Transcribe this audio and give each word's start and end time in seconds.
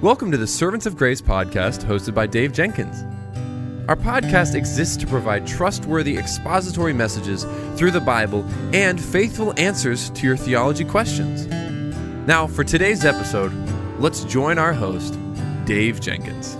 Welcome 0.00 0.30
to 0.30 0.36
the 0.36 0.46
Servants 0.46 0.86
of 0.86 0.96
Grace 0.96 1.20
podcast 1.20 1.84
hosted 1.84 2.14
by 2.14 2.28
Dave 2.28 2.52
Jenkins. 2.52 3.02
Our 3.88 3.96
podcast 3.96 4.54
exists 4.54 4.96
to 4.98 5.08
provide 5.08 5.44
trustworthy 5.44 6.16
expository 6.16 6.92
messages 6.92 7.42
through 7.74 7.90
the 7.90 8.00
Bible 8.00 8.44
and 8.72 9.02
faithful 9.02 9.52
answers 9.58 10.10
to 10.10 10.24
your 10.24 10.36
theology 10.36 10.84
questions. 10.84 11.48
Now, 12.28 12.46
for 12.46 12.62
today's 12.62 13.04
episode, 13.04 13.52
let's 13.98 14.22
join 14.22 14.56
our 14.56 14.72
host, 14.72 15.18
Dave 15.64 16.00
Jenkins. 16.00 16.56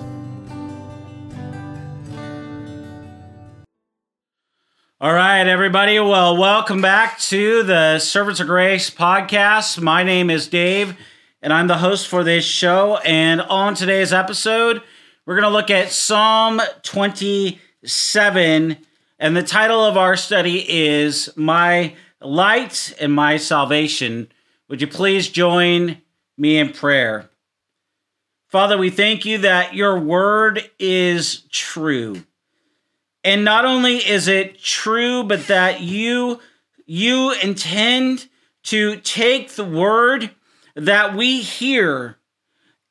All 5.01 5.13
right, 5.13 5.47
everybody. 5.47 6.01
Well, 6.01 6.37
welcome 6.37 6.81
back 6.81 7.21
to 7.21 7.63
the 7.63 8.01
Servants 8.01 8.41
of 8.41 8.49
Grace 8.49 8.91
podcast. 8.91 9.81
My 9.81 10.03
name 10.03 10.29
is 10.29 10.49
Dave 10.49 10.97
and 11.41 11.53
I'm 11.53 11.67
the 11.69 11.79
host 11.79 12.09
for 12.09 12.25
this 12.25 12.45
show. 12.45 12.97
And 12.99 13.41
on 13.41 13.75
today's 13.75 14.13
episode, 14.13 14.83
we're 15.25 15.37
going 15.37 15.51
to 15.51 15.57
look 15.57 15.71
at 15.71 15.93
Psalm 15.93 16.61
27. 16.83 18.77
And 19.21 19.37
the 19.37 19.43
title 19.43 19.85
of 19.85 19.97
our 19.97 20.17
study 20.17 20.65
is 20.69 21.31
My 21.37 21.95
Light 22.21 22.95
and 23.01 23.13
My 23.13 23.37
Salvation. 23.37 24.29
Would 24.69 24.81
you 24.81 24.87
please 24.87 25.29
join 25.29 26.03
me 26.37 26.59
in 26.59 26.73
prayer? 26.73 27.31
Father, 28.49 28.79
we 28.79 28.91
thank 28.91 29.25
you 29.25 29.39
that 29.39 29.75
your 29.75 29.99
word 29.99 30.71
is 30.79 31.43
true. 31.51 32.25
And 33.23 33.45
not 33.45 33.65
only 33.65 33.97
is 33.97 34.27
it 34.29 34.59
true, 34.59 35.23
but 35.23 35.47
that 35.49 35.81
you 35.83 36.41
you 36.87 37.33
intend 37.33 38.27
to 38.63 38.97
take 39.01 39.51
the 39.53 39.65
word 39.65 40.31
that 40.79 41.15
we 41.15 41.41
hear 41.41 42.17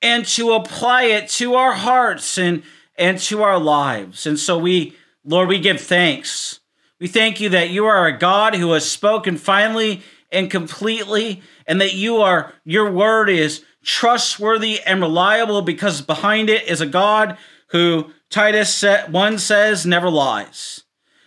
and 0.02 0.26
to 0.26 0.52
apply 0.54 1.04
it 1.04 1.30
to 1.30 1.56
our 1.56 1.74
hearts 1.74 2.38
and 2.38 2.64
and 2.96 3.20
to 3.20 3.44
our 3.44 3.60
lives. 3.60 4.26
And 4.26 4.38
so 4.38 4.58
we 4.58 4.96
Lord, 5.24 5.50
we 5.50 5.60
give 5.60 5.82
thanks. 5.82 6.60
We 7.00 7.08
thank 7.08 7.40
you 7.40 7.50
that 7.50 7.70
you 7.70 7.86
are 7.86 8.08
a 8.08 8.18
God 8.18 8.56
who 8.56 8.72
has 8.72 8.90
spoken 8.90 9.38
finally 9.38 10.02
and 10.32 10.50
completely 10.50 11.42
and 11.66 11.80
that 11.80 11.94
you 11.94 12.18
are 12.18 12.54
your 12.64 12.92
word 12.92 13.30
is 13.30 13.64
trustworthy 13.84 14.82
and 14.82 15.02
reliable 15.02 15.62
because 15.62 16.02
behind 16.02 16.50
it 16.50 16.68
is 16.68 16.82
a 16.82 16.86
God 16.86 17.38
who 17.68 18.12
Titus 18.30 18.84
1 18.84 19.38
says 19.38 19.86
never 19.86 20.10
lies. 20.10 20.84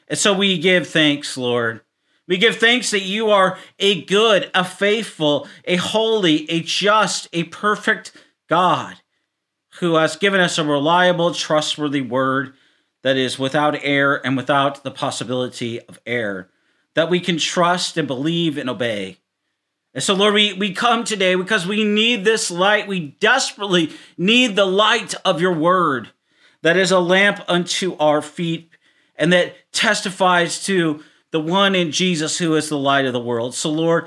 And 0.08 0.19
so 0.19 0.34
we 0.34 0.58
give 0.58 0.89
thanks, 0.89 1.36
Lord. 1.39 1.80
We 2.31 2.39
give 2.39 2.59
thanks 2.59 2.92
that 2.92 3.03
you 3.03 3.31
are 3.31 3.59
a 3.81 4.03
good, 4.03 4.53
a 4.55 4.64
faithful, 4.64 5.48
a 5.64 5.75
holy, 5.75 6.48
a 6.48 6.61
just, 6.61 7.27
a 7.33 7.42
perfect 7.42 8.12
God 8.48 8.98
who 9.81 9.97
has 9.97 10.14
given 10.14 10.41
us 10.41 10.56
a 10.56 10.64
reliable, 10.64 11.34
trustworthy 11.34 12.03
word 12.03 12.55
that 13.03 13.17
is 13.17 13.36
without 13.36 13.77
error 13.83 14.25
and 14.25 14.36
without 14.36 14.84
the 14.84 14.92
possibility 14.92 15.81
of 15.81 15.98
error, 16.06 16.48
that 16.95 17.11
we 17.11 17.19
can 17.19 17.36
trust 17.36 17.97
and 17.97 18.06
believe 18.06 18.56
and 18.56 18.70
obey. 18.70 19.17
And 19.92 20.05
so, 20.05 20.14
Lord, 20.14 20.34
we, 20.34 20.53
we 20.53 20.73
come 20.73 21.03
today 21.03 21.34
because 21.34 21.67
we 21.67 21.83
need 21.83 22.25
this 22.25 22.48
light. 22.48 22.86
We 22.86 23.17
desperately 23.19 23.91
need 24.17 24.55
the 24.55 24.67
light 24.67 25.17
of 25.25 25.41
your 25.41 25.55
word 25.55 26.11
that 26.62 26.77
is 26.77 26.92
a 26.92 27.01
lamp 27.01 27.41
unto 27.48 27.97
our 27.97 28.23
feet 28.23 28.70
and 29.17 29.33
that 29.33 29.56
testifies 29.73 30.62
to 30.67 31.03
the 31.31 31.41
one 31.41 31.75
in 31.75 31.92
Jesus 31.92 32.39
who 32.39 32.55
is 32.55 32.69
the 32.69 32.78
light 32.78 33.05
of 33.05 33.12
the 33.12 33.20
world. 33.20 33.55
So, 33.55 33.70
Lord, 33.70 34.06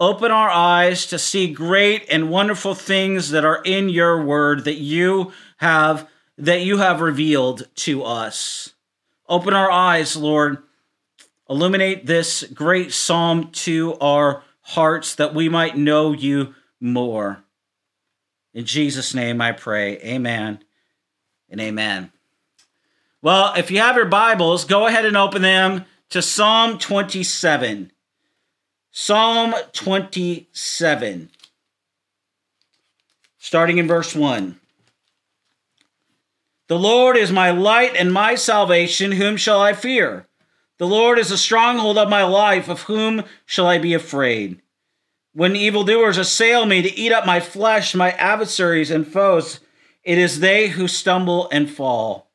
open 0.00 0.30
our 0.30 0.50
eyes 0.50 1.06
to 1.06 1.18
see 1.18 1.52
great 1.52 2.06
and 2.10 2.30
wonderful 2.30 2.74
things 2.74 3.30
that 3.30 3.44
are 3.44 3.62
in 3.64 3.88
your 3.88 4.22
word 4.22 4.64
that 4.64 4.78
you 4.78 5.32
have 5.58 6.08
that 6.36 6.60
you 6.62 6.78
have 6.78 7.00
revealed 7.00 7.66
to 7.74 8.04
us. 8.04 8.74
Open 9.28 9.54
our 9.54 9.70
eyes, 9.70 10.16
Lord. 10.16 10.58
Illuminate 11.50 12.06
this 12.06 12.44
great 12.44 12.92
psalm 12.92 13.50
to 13.50 13.94
our 14.00 14.44
hearts 14.60 15.16
that 15.16 15.34
we 15.34 15.48
might 15.48 15.76
know 15.76 16.12
you 16.12 16.54
more. 16.80 17.42
In 18.54 18.64
Jesus' 18.64 19.14
name 19.14 19.40
I 19.40 19.52
pray. 19.52 19.98
Amen 19.98 20.62
and 21.50 21.60
amen. 21.60 22.12
Well, 23.20 23.54
if 23.56 23.70
you 23.70 23.80
have 23.80 23.96
your 23.96 24.06
Bibles, 24.06 24.64
go 24.64 24.86
ahead 24.86 25.04
and 25.04 25.16
open 25.16 25.42
them 25.42 25.84
to 26.10 26.22
Psalm 26.22 26.78
27. 26.78 27.92
Psalm 28.90 29.54
27, 29.72 31.30
starting 33.38 33.78
in 33.78 33.86
verse 33.86 34.14
1. 34.14 34.58
The 36.68 36.78
Lord 36.78 37.16
is 37.16 37.30
my 37.30 37.50
light 37.50 37.94
and 37.96 38.12
my 38.12 38.34
salvation. 38.34 39.12
Whom 39.12 39.36
shall 39.36 39.60
I 39.60 39.72
fear? 39.72 40.26
The 40.78 40.86
Lord 40.86 41.18
is 41.18 41.28
the 41.28 41.38
stronghold 41.38 41.98
of 41.98 42.08
my 42.08 42.24
life. 42.24 42.68
Of 42.68 42.82
whom 42.82 43.24
shall 43.46 43.66
I 43.66 43.78
be 43.78 43.94
afraid? 43.94 44.60
When 45.32 45.56
evildoers 45.56 46.18
assail 46.18 46.66
me 46.66 46.82
to 46.82 46.94
eat 46.94 47.12
up 47.12 47.26
my 47.26 47.40
flesh, 47.40 47.94
my 47.94 48.12
adversaries 48.12 48.90
and 48.90 49.06
foes, 49.06 49.60
it 50.02 50.18
is 50.18 50.40
they 50.40 50.68
who 50.68 50.88
stumble 50.88 51.48
and 51.52 51.70
fall. 51.70 52.27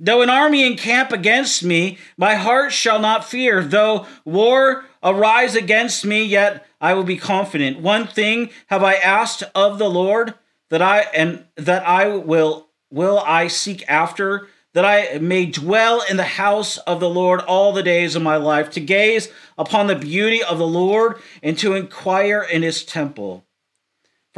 Though 0.00 0.22
an 0.22 0.30
army 0.30 0.64
encamp 0.64 1.12
against 1.12 1.64
me, 1.64 1.98
my 2.16 2.34
heart 2.34 2.72
shall 2.72 3.00
not 3.00 3.24
fear. 3.24 3.62
Though 3.62 4.06
war 4.24 4.84
arise 5.02 5.56
against 5.56 6.04
me, 6.04 6.24
yet 6.24 6.66
I 6.80 6.94
will 6.94 7.04
be 7.04 7.16
confident. 7.16 7.80
One 7.80 8.06
thing 8.06 8.50
have 8.68 8.84
I 8.84 8.94
asked 8.94 9.42
of 9.54 9.78
the 9.78 9.90
Lord 9.90 10.34
that 10.70 10.82
I 10.82 11.00
and 11.14 11.44
that 11.56 11.86
I 11.86 12.08
will 12.08 12.68
will 12.90 13.18
I 13.18 13.48
seek 13.48 13.84
after 13.88 14.48
that 14.74 14.84
I 14.84 15.18
may 15.18 15.46
dwell 15.46 16.04
in 16.08 16.16
the 16.16 16.22
house 16.22 16.78
of 16.78 17.00
the 17.00 17.08
Lord 17.08 17.40
all 17.40 17.72
the 17.72 17.82
days 17.82 18.14
of 18.14 18.22
my 18.22 18.36
life 18.36 18.70
to 18.72 18.80
gaze 18.80 19.28
upon 19.56 19.88
the 19.88 19.96
beauty 19.96 20.42
of 20.42 20.58
the 20.58 20.66
Lord 20.66 21.20
and 21.42 21.58
to 21.58 21.74
inquire 21.74 22.42
in 22.42 22.62
his 22.62 22.84
temple. 22.84 23.44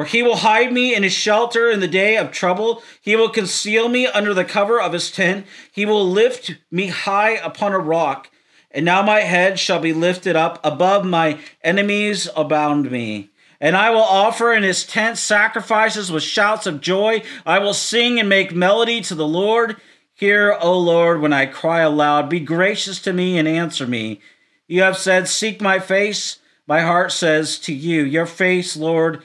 For 0.00 0.06
he 0.06 0.22
will 0.22 0.36
hide 0.36 0.72
me 0.72 0.94
in 0.94 1.02
his 1.02 1.12
shelter 1.12 1.70
in 1.70 1.80
the 1.80 1.86
day 1.86 2.16
of 2.16 2.30
trouble. 2.30 2.82
He 3.02 3.16
will 3.16 3.28
conceal 3.28 3.90
me 3.90 4.06
under 4.06 4.32
the 4.32 4.46
cover 4.46 4.80
of 4.80 4.94
his 4.94 5.10
tent. 5.10 5.44
He 5.70 5.84
will 5.84 6.08
lift 6.08 6.56
me 6.70 6.86
high 6.86 7.32
upon 7.32 7.74
a 7.74 7.78
rock. 7.78 8.30
And 8.70 8.86
now 8.86 9.02
my 9.02 9.20
head 9.20 9.58
shall 9.58 9.78
be 9.78 9.92
lifted 9.92 10.36
up 10.36 10.58
above 10.64 11.04
my 11.04 11.38
enemies 11.62 12.30
abound 12.34 12.90
me. 12.90 13.28
And 13.60 13.76
I 13.76 13.90
will 13.90 14.00
offer 14.00 14.54
in 14.54 14.62
his 14.62 14.86
tent 14.86 15.18
sacrifices 15.18 16.10
with 16.10 16.22
shouts 16.22 16.66
of 16.66 16.80
joy. 16.80 17.22
I 17.44 17.58
will 17.58 17.74
sing 17.74 18.18
and 18.18 18.26
make 18.26 18.54
melody 18.54 19.02
to 19.02 19.14
the 19.14 19.28
Lord. 19.28 19.76
Hear, 20.14 20.56
O 20.62 20.78
Lord, 20.78 21.20
when 21.20 21.34
I 21.34 21.44
cry 21.44 21.80
aloud. 21.80 22.30
Be 22.30 22.40
gracious 22.40 23.02
to 23.02 23.12
me 23.12 23.36
and 23.36 23.46
answer 23.46 23.86
me. 23.86 24.22
You 24.66 24.80
have 24.80 24.96
said, 24.96 25.28
Seek 25.28 25.60
my 25.60 25.78
face. 25.78 26.38
My 26.66 26.80
heart 26.80 27.12
says 27.12 27.58
to 27.58 27.74
you, 27.74 28.02
Your 28.02 28.24
face, 28.24 28.78
Lord, 28.78 29.24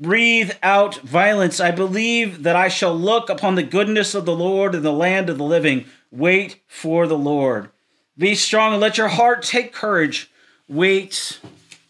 breathe 0.00 0.52
out 0.62 0.96
violence. 0.96 1.60
I 1.60 1.70
believe 1.70 2.42
that 2.42 2.56
I 2.56 2.68
shall 2.68 2.94
look 2.96 3.28
upon 3.28 3.54
the 3.54 3.62
goodness 3.62 4.14
of 4.14 4.24
the 4.24 4.34
Lord 4.34 4.74
in 4.74 4.82
the 4.82 4.92
land 4.92 5.28
of 5.28 5.36
the 5.36 5.44
living. 5.44 5.84
Wait 6.10 6.60
for 6.66 7.06
the 7.06 7.18
Lord. 7.18 7.68
Be 8.16 8.34
strong 8.34 8.72
and 8.72 8.80
let 8.80 8.98
your 8.98 9.08
heart 9.08 9.42
take 9.42 9.72
courage. 9.72 10.30
Wait 10.68 11.38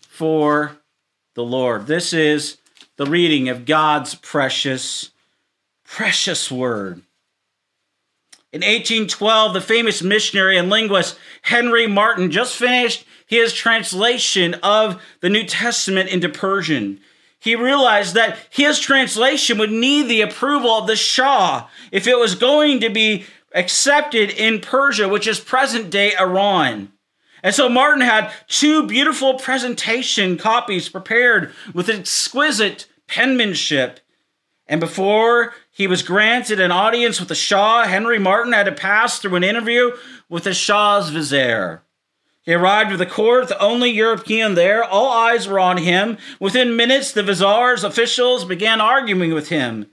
for 0.08 0.76
the 1.34 1.44
Lord. 1.44 1.87
This 1.87 2.12
is 2.12 2.58
the 2.96 3.06
reading 3.06 3.49
of 3.49 3.64
God's 3.64 4.14
precious, 4.17 5.11
precious 5.84 6.50
word. 6.50 7.02
In 8.52 8.62
1812, 8.62 9.55
the 9.55 9.61
famous 9.61 10.02
missionary 10.02 10.58
and 10.58 10.69
linguist 10.69 11.17
Henry 11.43 11.87
Martyn 11.87 12.32
just 12.32 12.56
finished 12.56 13.05
his 13.25 13.52
translation 13.52 14.55
of 14.55 15.00
the 15.20 15.31
New 15.31 15.44
Testament 15.44 16.11
into 16.11 16.29
Persian 16.29 17.00
he 17.40 17.56
realized 17.56 18.14
that 18.14 18.38
his 18.50 18.78
translation 18.78 19.58
would 19.58 19.72
need 19.72 20.04
the 20.04 20.20
approval 20.20 20.70
of 20.70 20.87
the 20.87 20.96
Shah 20.96 21.69
if 21.90 22.06
it 22.06 22.19
was 22.19 22.34
going 22.34 22.81
to 22.81 22.90
be 22.90 23.25
accepted 23.54 24.31
in 24.31 24.60
Persia, 24.60 25.08
which 25.08 25.26
is 25.26 25.40
present 25.40 25.90
day 25.90 26.12
Iran. 26.20 26.92
And 27.42 27.54
so 27.54 27.69
Martyn 27.69 28.02
had 28.02 28.31
two 28.46 28.87
beautiful 28.87 29.34
presentation 29.34 30.37
copies 30.37 30.90
prepared 30.90 31.52
with 31.72 31.88
exquisite 31.88 32.87
penmanship. 33.08 34.00
And 34.66 34.78
before 34.78 35.54
he 35.70 35.86
was 35.86 36.02
granted 36.02 36.60
an 36.60 36.70
audience 36.70 37.19
with 37.19 37.31
the 37.31 37.34
Shah, 37.34 37.84
Henry 37.84 38.19
Martyn 38.19 38.52
had 38.52 38.66
to 38.66 38.72
pass 38.72 39.19
through 39.19 39.36
an 39.36 39.44
interview 39.44 39.93
with 40.28 40.44
the 40.44 40.54
Shah's 40.54 41.08
vizier. 41.08 41.82
He 42.42 42.54
arrived 42.54 42.92
at 42.92 42.98
the 42.98 43.06
court, 43.06 43.48
the 43.48 43.60
only 43.60 43.90
European 43.90 44.54
there. 44.54 44.82
All 44.82 45.10
eyes 45.10 45.46
were 45.46 45.60
on 45.60 45.76
him. 45.76 46.16
Within 46.38 46.76
minutes, 46.76 47.12
the 47.12 47.22
vizier's 47.22 47.84
officials 47.84 48.44
began 48.44 48.81
arguing 48.81 49.34
with 49.34 49.50
him. 49.50 49.87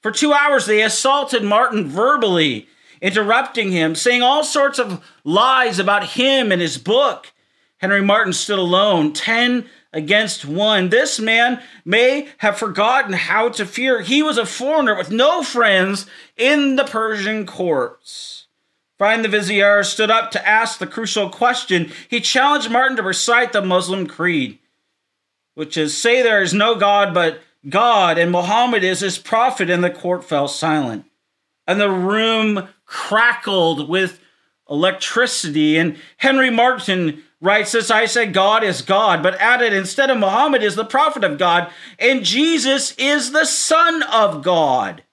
For 0.00 0.10
two 0.10 0.32
hours, 0.32 0.64
they 0.64 0.82
assaulted 0.82 1.44
Martyn 1.44 1.86
verbally, 1.86 2.66
interrupting 3.02 3.70
him, 3.70 3.94
saying 3.94 4.22
all 4.22 4.42
sorts 4.42 4.78
of 4.78 5.04
lies 5.24 5.78
about 5.78 6.10
him 6.10 6.50
and 6.50 6.60
his 6.62 6.78
book. 6.78 7.32
Henry 7.78 8.02
Martyn 8.02 8.32
stood 8.32 8.58
alone, 8.58 9.12
ten 9.12 9.68
against 9.92 10.44
one. 10.44 10.88
This 10.88 11.20
man 11.20 11.62
may 11.84 12.28
have 12.38 12.58
forgotten 12.58 13.12
how 13.12 13.50
to 13.50 13.66
fear. 13.66 14.00
He 14.00 14.22
was 14.22 14.38
a 14.38 14.46
foreigner 14.46 14.96
with 14.96 15.10
no 15.10 15.42
friends 15.42 16.06
in 16.36 16.76
the 16.76 16.84
Persian 16.84 17.44
courts. 17.46 18.39
Finally, 19.00 19.22
the 19.22 19.28
vizier 19.38 19.82
stood 19.82 20.10
up 20.10 20.30
to 20.30 20.46
ask 20.46 20.78
the 20.78 20.86
crucial 20.86 21.30
question. 21.30 21.90
He 22.10 22.20
challenged 22.20 22.70
Martyn 22.70 22.98
to 22.98 23.02
recite 23.02 23.50
the 23.50 23.62
Muslim 23.62 24.06
creed, 24.06 24.58
which 25.54 25.78
is 25.78 25.96
say 25.96 26.20
there 26.20 26.42
is 26.42 26.52
no 26.52 26.74
God 26.74 27.14
but 27.14 27.40
God, 27.66 28.18
and 28.18 28.30
Muhammad 28.30 28.84
is 28.84 29.00
his 29.00 29.16
prophet, 29.16 29.70
and 29.70 29.82
the 29.82 29.88
court 29.88 30.22
fell 30.22 30.48
silent. 30.48 31.06
And 31.66 31.80
the 31.80 31.90
room 31.90 32.68
crackled 32.84 33.88
with 33.88 34.20
electricity, 34.68 35.78
and 35.78 35.96
Henry 36.18 36.50
Martyn 36.50 37.22
writes 37.40 37.72
this 37.72 37.90
I 37.90 38.04
said 38.04 38.34
God 38.34 38.62
is 38.62 38.82
God, 38.82 39.22
but 39.22 39.40
added 39.40 39.72
instead 39.72 40.10
of 40.10 40.18
Muhammad 40.18 40.62
is 40.62 40.76
the 40.76 40.84
prophet 40.84 41.24
of 41.24 41.38
God, 41.38 41.72
and 41.98 42.22
Jesus 42.22 42.94
is 42.98 43.32
the 43.32 43.46
Son 43.46 44.02
of 44.02 44.42
God. 44.42 45.04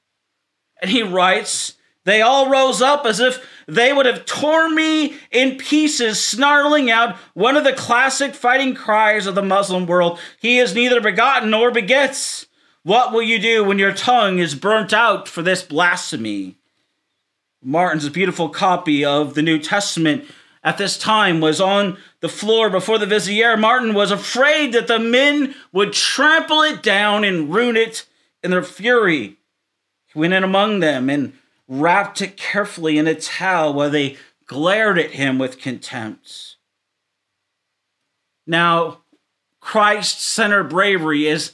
And 0.81 0.91
he 0.91 1.03
writes, 1.03 1.76
They 2.07 2.21
all 2.21 2.49
rose 2.49 2.81
up 2.81 3.05
as 3.05 3.19
if 3.19 3.45
they 3.67 3.91
would 3.91 4.05
have 4.05 4.25
torn 4.25 4.73
me 4.75 5.17
in 5.29 5.57
pieces, 5.57 6.23
snarling 6.23 6.89
out 6.89 7.17
one 7.33 7.57
of 7.57 7.65
the 7.65 7.73
classic 7.73 8.33
fighting 8.33 8.75
cries 8.75 9.27
of 9.27 9.35
the 9.35 9.41
Muslim 9.41 9.85
world 9.85 10.17
He 10.39 10.57
is 10.57 10.73
neither 10.73 11.01
begotten 11.01 11.49
nor 11.49 11.69
begets. 11.69 12.45
What 12.83 13.11
will 13.11 13.23
you 13.23 13.39
do 13.39 13.61
when 13.61 13.77
your 13.77 13.91
tongue 13.91 14.39
is 14.39 14.55
burnt 14.55 14.93
out 14.93 15.27
for 15.27 15.41
this 15.41 15.63
blasphemy? 15.63 16.55
Martyn's 17.61 18.07
beautiful 18.07 18.47
copy 18.47 19.03
of 19.03 19.33
the 19.33 19.41
New 19.41 19.59
Testament 19.59 20.23
at 20.63 20.77
this 20.77 20.97
time 20.97 21.41
was 21.41 21.59
on 21.59 21.97
the 22.21 22.29
floor 22.29 22.69
before 22.69 22.99
the 22.99 23.05
vizier. 23.05 23.57
Martyn 23.57 23.93
was 23.93 24.11
afraid 24.11 24.71
that 24.71 24.87
the 24.87 24.97
men 24.97 25.55
would 25.73 25.91
trample 25.91 26.61
it 26.61 26.81
down 26.81 27.25
and 27.25 27.53
ruin 27.53 27.75
it 27.75 28.05
in 28.41 28.51
their 28.51 28.63
fury. 28.63 29.35
He 30.05 30.19
went 30.19 30.33
in 30.33 30.45
among 30.45 30.79
them 30.79 31.09
and 31.09 31.33
wrapped 31.67 32.21
it 32.21 32.37
carefully 32.37 32.97
in 32.97 33.07
a 33.07 33.15
towel 33.15 33.73
while 33.73 33.89
they 33.89 34.17
glared 34.45 34.97
at 34.97 35.11
him 35.11 35.37
with 35.37 35.59
contempt. 35.59 36.55
Now, 38.45 39.01
Christ 39.59 40.21
centered 40.21 40.65
bravery 40.65 41.27
is, 41.27 41.53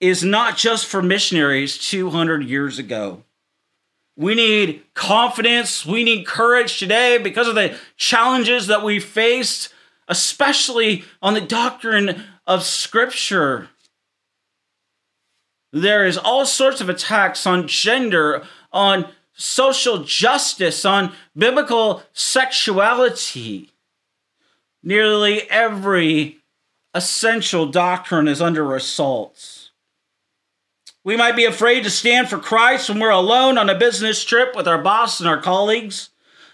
is 0.00 0.24
not 0.24 0.56
just 0.56 0.86
for 0.86 1.02
missionaries 1.02 1.76
200 1.76 2.42
years 2.42 2.78
ago. 2.78 3.24
We 4.16 4.34
need 4.34 4.82
confidence. 4.94 5.84
We 5.84 6.04
need 6.04 6.26
courage 6.26 6.78
today 6.78 7.18
because 7.18 7.48
of 7.48 7.54
the 7.54 7.76
challenges 7.96 8.66
that 8.66 8.82
we 8.82 8.98
faced, 8.98 9.72
especially 10.08 11.04
on 11.22 11.34
the 11.34 11.40
doctrine 11.40 12.24
of 12.46 12.62
Scripture. 12.62 13.68
There 15.72 16.04
is 16.04 16.18
all 16.18 16.46
sorts 16.46 16.80
of 16.80 16.88
attacks 16.88 17.46
on 17.46 17.68
gender, 17.68 18.42
on 18.72 19.06
social 19.40 20.04
justice, 20.04 20.84
on 20.84 21.12
biblical 21.36 22.02
sexuality. 22.12 23.70
Nearly 24.82 25.50
every 25.50 26.38
essential 26.94 27.66
doctrine 27.66 28.28
is 28.28 28.42
under 28.42 28.74
assault. 28.74 29.70
We 31.02 31.16
might 31.16 31.36
be 31.36 31.46
afraid 31.46 31.84
to 31.84 31.90
stand 31.90 32.28
for 32.28 32.38
Christ 32.38 32.90
when 32.90 33.00
we're 33.00 33.10
alone 33.10 33.56
on 33.56 33.70
a 33.70 33.78
business 33.78 34.22
trip 34.22 34.54
with 34.54 34.68
our 34.68 34.78
boss 34.78 35.20
and 35.20 35.28
our 35.28 35.40
colleagues. 35.40 36.10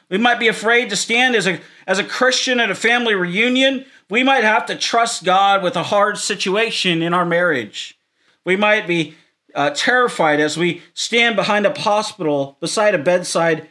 We 0.08 0.18
might 0.18 0.38
be 0.38 0.46
afraid 0.46 0.88
to 0.90 0.96
stand 0.96 1.34
as 1.34 1.48
a, 1.48 1.60
as 1.86 1.98
a 1.98 2.04
Christian 2.04 2.60
at 2.60 2.70
a 2.70 2.76
family 2.76 3.14
reunion. 3.14 3.84
We 4.08 4.22
might 4.22 4.44
have 4.44 4.66
to 4.66 4.76
trust 4.76 5.24
God 5.24 5.64
with 5.64 5.74
a 5.74 5.82
hard 5.82 6.18
situation 6.18 7.02
in 7.02 7.12
our 7.12 7.24
marriage. 7.24 7.98
We 8.44 8.54
might 8.54 8.86
be 8.86 9.16
uh, 9.54 9.70
terrified 9.70 10.40
as 10.40 10.56
we 10.56 10.82
stand 10.94 11.36
behind 11.36 11.66
a 11.66 11.80
hospital, 11.80 12.56
beside 12.60 12.94
a 12.94 12.98
bedside 12.98 13.68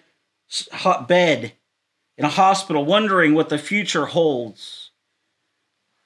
hot 0.72 1.08
bed 1.08 1.54
in 2.18 2.26
a 2.26 2.30
hospital, 2.30 2.86
wondering 2.86 3.34
what 3.34 3.50
the 3.50 3.58
future 3.58 4.08
holds. 4.08 4.92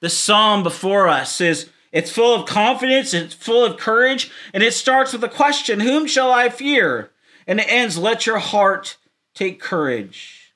The 0.00 0.10
psalm 0.10 0.62
before 0.62 1.08
us 1.08 1.40
is 1.40 1.70
it's 1.92 2.10
full 2.10 2.34
of 2.34 2.46
confidence, 2.46 3.12
it's 3.12 3.34
full 3.34 3.64
of 3.64 3.76
courage, 3.76 4.30
and 4.54 4.62
it 4.62 4.74
starts 4.74 5.12
with 5.12 5.20
the 5.20 5.28
question, 5.28 5.80
Whom 5.80 6.06
shall 6.06 6.32
I 6.32 6.48
fear? 6.48 7.10
And 7.46 7.60
it 7.60 7.70
ends, 7.70 7.98
Let 7.98 8.26
your 8.26 8.38
heart 8.38 8.96
take 9.34 9.60
courage. 9.60 10.54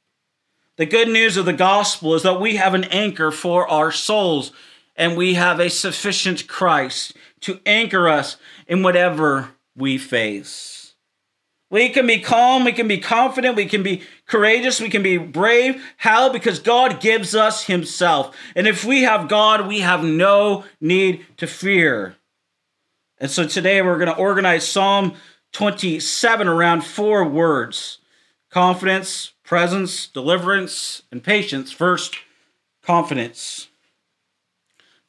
The 0.77 0.87
good 0.87 1.09
news 1.09 1.37
of 1.37 1.45
the 1.45 1.53
gospel 1.53 2.15
is 2.15 2.23
that 2.23 2.41
we 2.41 2.57
have 2.57 2.75
an 2.75 2.85
anchor 2.85 3.31
for 3.31 3.69
our 3.69 3.93
souls, 3.93 4.53
and 4.97 5.17
we 5.17 5.35
have 5.35 5.61
a 5.61 5.71
sufficient 5.71 6.47
Christ 6.49 7.15
to 7.45 7.61
anchor 7.67 8.09
us 8.09 8.37
in 8.67 8.83
whatever 8.83 9.51
we 9.77 9.99
face. 9.99 10.95
We 11.71 11.89
can 11.89 12.07
be 12.07 12.21
calm, 12.21 12.65
we 12.65 12.73
can 12.73 12.89
be 12.89 12.99
confident, 12.99 13.57
we 13.57 13.67
can 13.67 13.83
be 13.83 14.03
courageous, 14.27 14.81
we 14.81 14.91
can 14.91 15.03
be 15.03 15.19
brave. 15.19 15.83
How? 15.97 16.29
Because 16.29 16.59
God 16.59 17.01
gives 17.01 17.35
us 17.35 17.65
Himself. 17.65 18.37
And 18.55 18.67
if 18.67 18.85
we 18.85 19.03
have 19.03 19.29
God, 19.29 19.67
we 19.67 19.81
have 19.81 20.05
no 20.05 20.65
need 20.81 21.27
to 21.39 21.47
fear. 21.47 22.17
And 23.19 23.31
so 23.31 23.47
today 23.47 23.83
we're 23.83 23.99
going 23.99 24.13
to 24.13 24.17
organize 24.17 24.67
Psalm 24.67 25.15
27 25.53 26.49
around 26.49 26.85
four 26.85 27.25
words 27.29 27.99
confidence, 28.51 29.33
presence, 29.43 30.07
deliverance, 30.07 31.03
and 31.11 31.25
patience. 31.25 31.73
First, 31.73 32.17
confidence. 32.83 33.69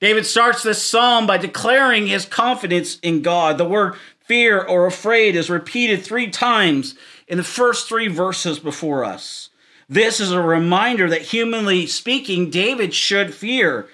David 0.06 0.28
starts 0.28 0.62
this 0.62 0.86
psalm 0.86 1.26
by 1.26 1.40
declaring 1.40 2.06
his 2.06 2.28
confidence 2.28 3.00
in 3.00 3.24
God. 3.24 3.58
The 3.58 3.66
word 3.66 3.96
fear 4.20 4.62
or 4.62 4.86
afraid 4.86 5.36
is 5.36 5.50
repeated 5.50 6.04
three 6.04 6.30
times 6.30 6.94
in 7.28 7.40
the 7.40 7.44
first 7.44 7.90
three 7.90 8.08
verses 8.08 8.60
before 8.60 9.04
us. 9.04 9.50
This 9.90 10.20
is 10.20 10.32
a 10.32 10.40
reminder 10.40 11.10
that, 11.10 11.24
humanly 11.24 11.88
speaking, 11.88 12.52
David 12.52 12.94
should 12.94 13.34
fear. 13.34 13.88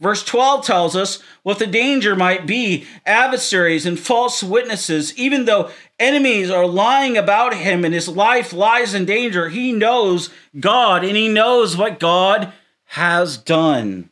Verse 0.00 0.24
12 0.24 0.66
tells 0.66 0.96
us 0.96 1.22
what 1.44 1.60
the 1.60 1.68
danger 1.68 2.16
might 2.16 2.44
be 2.44 2.84
adversaries 3.06 3.86
and 3.86 3.96
false 3.96 4.42
witnesses. 4.42 5.16
Even 5.16 5.44
though 5.44 5.70
enemies 5.96 6.50
are 6.50 6.66
lying 6.66 7.16
about 7.16 7.54
him 7.54 7.84
and 7.84 7.94
his 7.94 8.08
life 8.08 8.52
lies 8.52 8.94
in 8.94 9.04
danger, 9.04 9.48
he 9.48 9.70
knows 9.70 10.28
God 10.58 11.04
and 11.04 11.16
he 11.16 11.28
knows 11.28 11.76
what 11.76 12.00
God 12.00 12.52
has 12.86 13.36
done. 13.36 14.08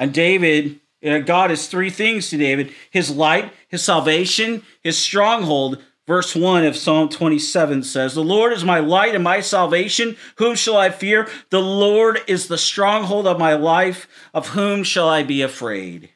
And 0.00 0.14
David, 0.14 0.80
uh, 1.04 1.18
God 1.18 1.50
is 1.50 1.68
three 1.68 1.90
things 1.90 2.30
to 2.30 2.38
David 2.38 2.72
his 2.90 3.14
light, 3.14 3.52
his 3.68 3.84
salvation, 3.84 4.62
his 4.82 4.98
stronghold. 4.98 5.80
Verse 6.06 6.34
1 6.34 6.64
of 6.64 6.74
Psalm 6.74 7.08
27 7.08 7.84
says, 7.84 8.14
The 8.14 8.24
Lord 8.24 8.52
is 8.52 8.64
my 8.64 8.80
light 8.80 9.14
and 9.14 9.22
my 9.22 9.40
salvation. 9.40 10.16
Whom 10.36 10.56
shall 10.56 10.76
I 10.76 10.88
fear? 10.88 11.28
The 11.50 11.60
Lord 11.60 12.20
is 12.26 12.48
the 12.48 12.58
stronghold 12.58 13.28
of 13.28 13.38
my 13.38 13.52
life. 13.54 14.08
Of 14.34 14.48
whom 14.48 14.82
shall 14.82 15.08
I 15.08 15.22
be 15.22 15.42
afraid? 15.42 16.08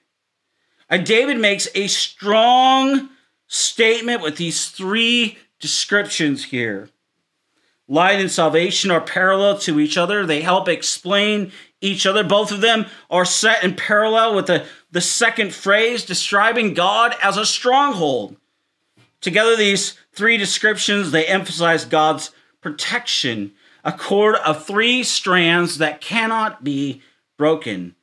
And 0.88 1.06
David 1.06 1.38
makes 1.38 1.68
a 1.74 1.86
strong 1.86 3.10
statement 3.46 4.22
with 4.22 4.38
these 4.38 4.70
three 4.70 5.38
descriptions 5.60 6.46
here. 6.46 6.88
Light 7.86 8.18
and 8.18 8.30
salvation 8.30 8.90
are 8.90 9.00
parallel 9.00 9.58
to 9.58 9.78
each 9.78 9.98
other. 9.98 10.24
They 10.24 10.40
help 10.40 10.68
explain 10.68 11.52
each 11.84 12.06
other. 12.06 12.24
Both 12.24 12.50
of 12.50 12.60
them 12.60 12.86
are 13.10 13.24
set 13.24 13.62
in 13.62 13.76
parallel 13.76 14.34
with 14.34 14.46
the, 14.46 14.64
the 14.90 15.00
second 15.00 15.54
phrase 15.54 16.04
describing 16.04 16.74
God 16.74 17.14
as 17.22 17.36
a 17.36 17.46
stronghold. 17.46 18.36
Together, 19.20 19.56
these 19.56 19.94
three 20.12 20.36
descriptions, 20.36 21.10
they 21.10 21.26
emphasize 21.26 21.84
God's 21.84 22.30
protection, 22.60 23.52
a 23.84 23.92
cord 23.92 24.36
of 24.36 24.66
three 24.66 25.02
strands 25.02 25.78
that 25.78 26.00
cannot 26.00 26.64
be 26.64 27.02
broken. 27.36 27.94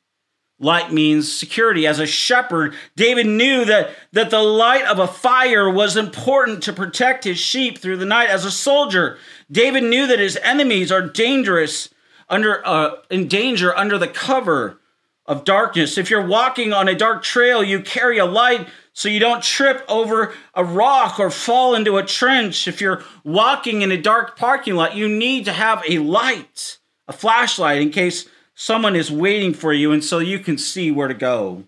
Light 0.59 0.93
means 0.93 1.31
security. 1.31 1.87
As 1.87 1.97
a 1.97 2.05
shepherd, 2.05 2.75
David 2.95 3.25
knew 3.25 3.65
that, 3.65 3.89
that 4.11 4.29
the 4.29 4.43
light 4.43 4.85
of 4.85 4.99
a 4.99 5.07
fire 5.07 5.67
was 5.67 5.97
important 5.97 6.61
to 6.63 6.73
protect 6.73 7.23
his 7.23 7.39
sheep 7.39 7.79
through 7.79 7.97
the 7.97 8.05
night. 8.05 8.29
As 8.29 8.45
a 8.45 8.51
soldier, 8.51 9.17
David 9.51 9.83
knew 9.83 10.05
that 10.05 10.19
his 10.19 10.37
enemies 10.43 10.91
are 10.91 11.01
dangerous 11.01 11.89
under 12.31 12.65
uh, 12.65 12.95
in 13.11 13.27
danger 13.27 13.77
under 13.77 13.99
the 13.99 14.07
cover 14.07 14.79
of 15.27 15.43
darkness. 15.43 15.97
If 15.97 16.09
you're 16.09 16.25
walking 16.25 16.73
on 16.73 16.87
a 16.87 16.95
dark 16.95 17.21
trail, 17.21 17.63
you 17.63 17.81
carry 17.81 18.17
a 18.17 18.25
light 18.25 18.67
so 18.93 19.07
you 19.07 19.19
don't 19.19 19.43
trip 19.43 19.85
over 19.87 20.33
a 20.55 20.63
rock 20.63 21.19
or 21.19 21.29
fall 21.29 21.75
into 21.75 21.97
a 21.97 22.03
trench. 22.03 22.67
If 22.67 22.81
you're 22.81 23.03
walking 23.23 23.81
in 23.81 23.91
a 23.91 24.01
dark 24.01 24.37
parking 24.37 24.75
lot, 24.75 24.95
you 24.95 25.07
need 25.07 25.45
to 25.45 25.53
have 25.53 25.83
a 25.87 25.99
light, 25.99 26.79
a 27.07 27.13
flashlight, 27.13 27.81
in 27.81 27.91
case 27.91 28.27
someone 28.55 28.95
is 28.95 29.11
waiting 29.11 29.53
for 29.53 29.71
you 29.71 29.91
and 29.91 30.03
so 30.03 30.19
you 30.19 30.39
can 30.39 30.57
see 30.57 30.91
where 30.91 31.07
to 31.07 31.13
go. 31.13 31.65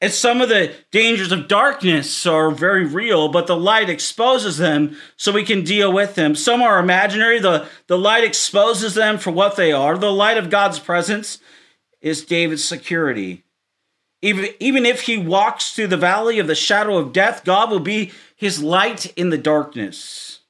And 0.00 0.12
some 0.12 0.40
of 0.40 0.48
the 0.48 0.74
dangers 0.90 1.32
of 1.32 1.48
darkness 1.48 2.26
are 2.26 2.50
very 2.50 2.84
real, 2.84 3.28
but 3.28 3.46
the 3.46 3.56
light 3.56 3.88
exposes 3.88 4.58
them 4.58 4.96
so 5.16 5.32
we 5.32 5.44
can 5.44 5.64
deal 5.64 5.92
with 5.92 6.14
them. 6.14 6.34
Some 6.34 6.60
are 6.60 6.78
imaginary. 6.78 7.38
The, 7.38 7.66
the 7.86 7.96
light 7.96 8.24
exposes 8.24 8.94
them 8.94 9.18
for 9.18 9.30
what 9.30 9.56
they 9.56 9.72
are. 9.72 9.96
The 9.96 10.12
light 10.12 10.36
of 10.36 10.50
God's 10.50 10.78
presence 10.78 11.38
is 12.02 12.24
David's 12.24 12.64
security. 12.64 13.44
Even, 14.20 14.48
even 14.60 14.84
if 14.84 15.02
he 15.02 15.16
walks 15.16 15.72
through 15.72 15.88
the 15.88 15.96
valley 15.96 16.38
of 16.38 16.46
the 16.46 16.54
shadow 16.54 16.98
of 16.98 17.12
death, 17.12 17.44
God 17.44 17.70
will 17.70 17.80
be 17.80 18.12
his 18.36 18.62
light 18.62 19.06
in 19.16 19.30
the 19.30 19.38
darkness. 19.38 20.40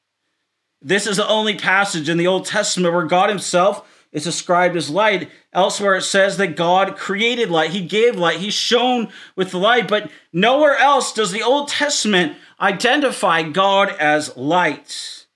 This 0.81 1.07
is 1.07 1.17
the 1.17 1.29
only 1.29 1.57
passage 1.57 2.09
in 2.09 2.19
the 2.19 2.27
Old 2.27 2.47
Testament 2.47 2.95
where 2.95 3.07
God 3.07 3.31
himself 3.31 3.89
is 4.15 4.25
described 4.25 4.77
as 4.77 4.89
light. 4.89 5.29
Elsewhere, 5.53 5.97
it 5.97 6.03
says 6.03 6.39
that 6.39 6.57
God 6.57 6.97
created 6.97 7.51
light. 7.51 7.71
He 7.71 7.85
gave 7.85 8.17
light. 8.17 8.39
He 8.39 8.51
shone 8.51 9.09
with 9.37 9.53
light. 9.53 9.89
But 9.89 10.11
nowhere 10.33 10.77
else 10.77 11.13
does 11.13 11.33
the 11.33 11.43
Old 11.43 11.69
Testament 11.69 12.39
identify 12.61 13.43
God 13.43 13.91
as 13.99 14.35
light. 14.37 15.27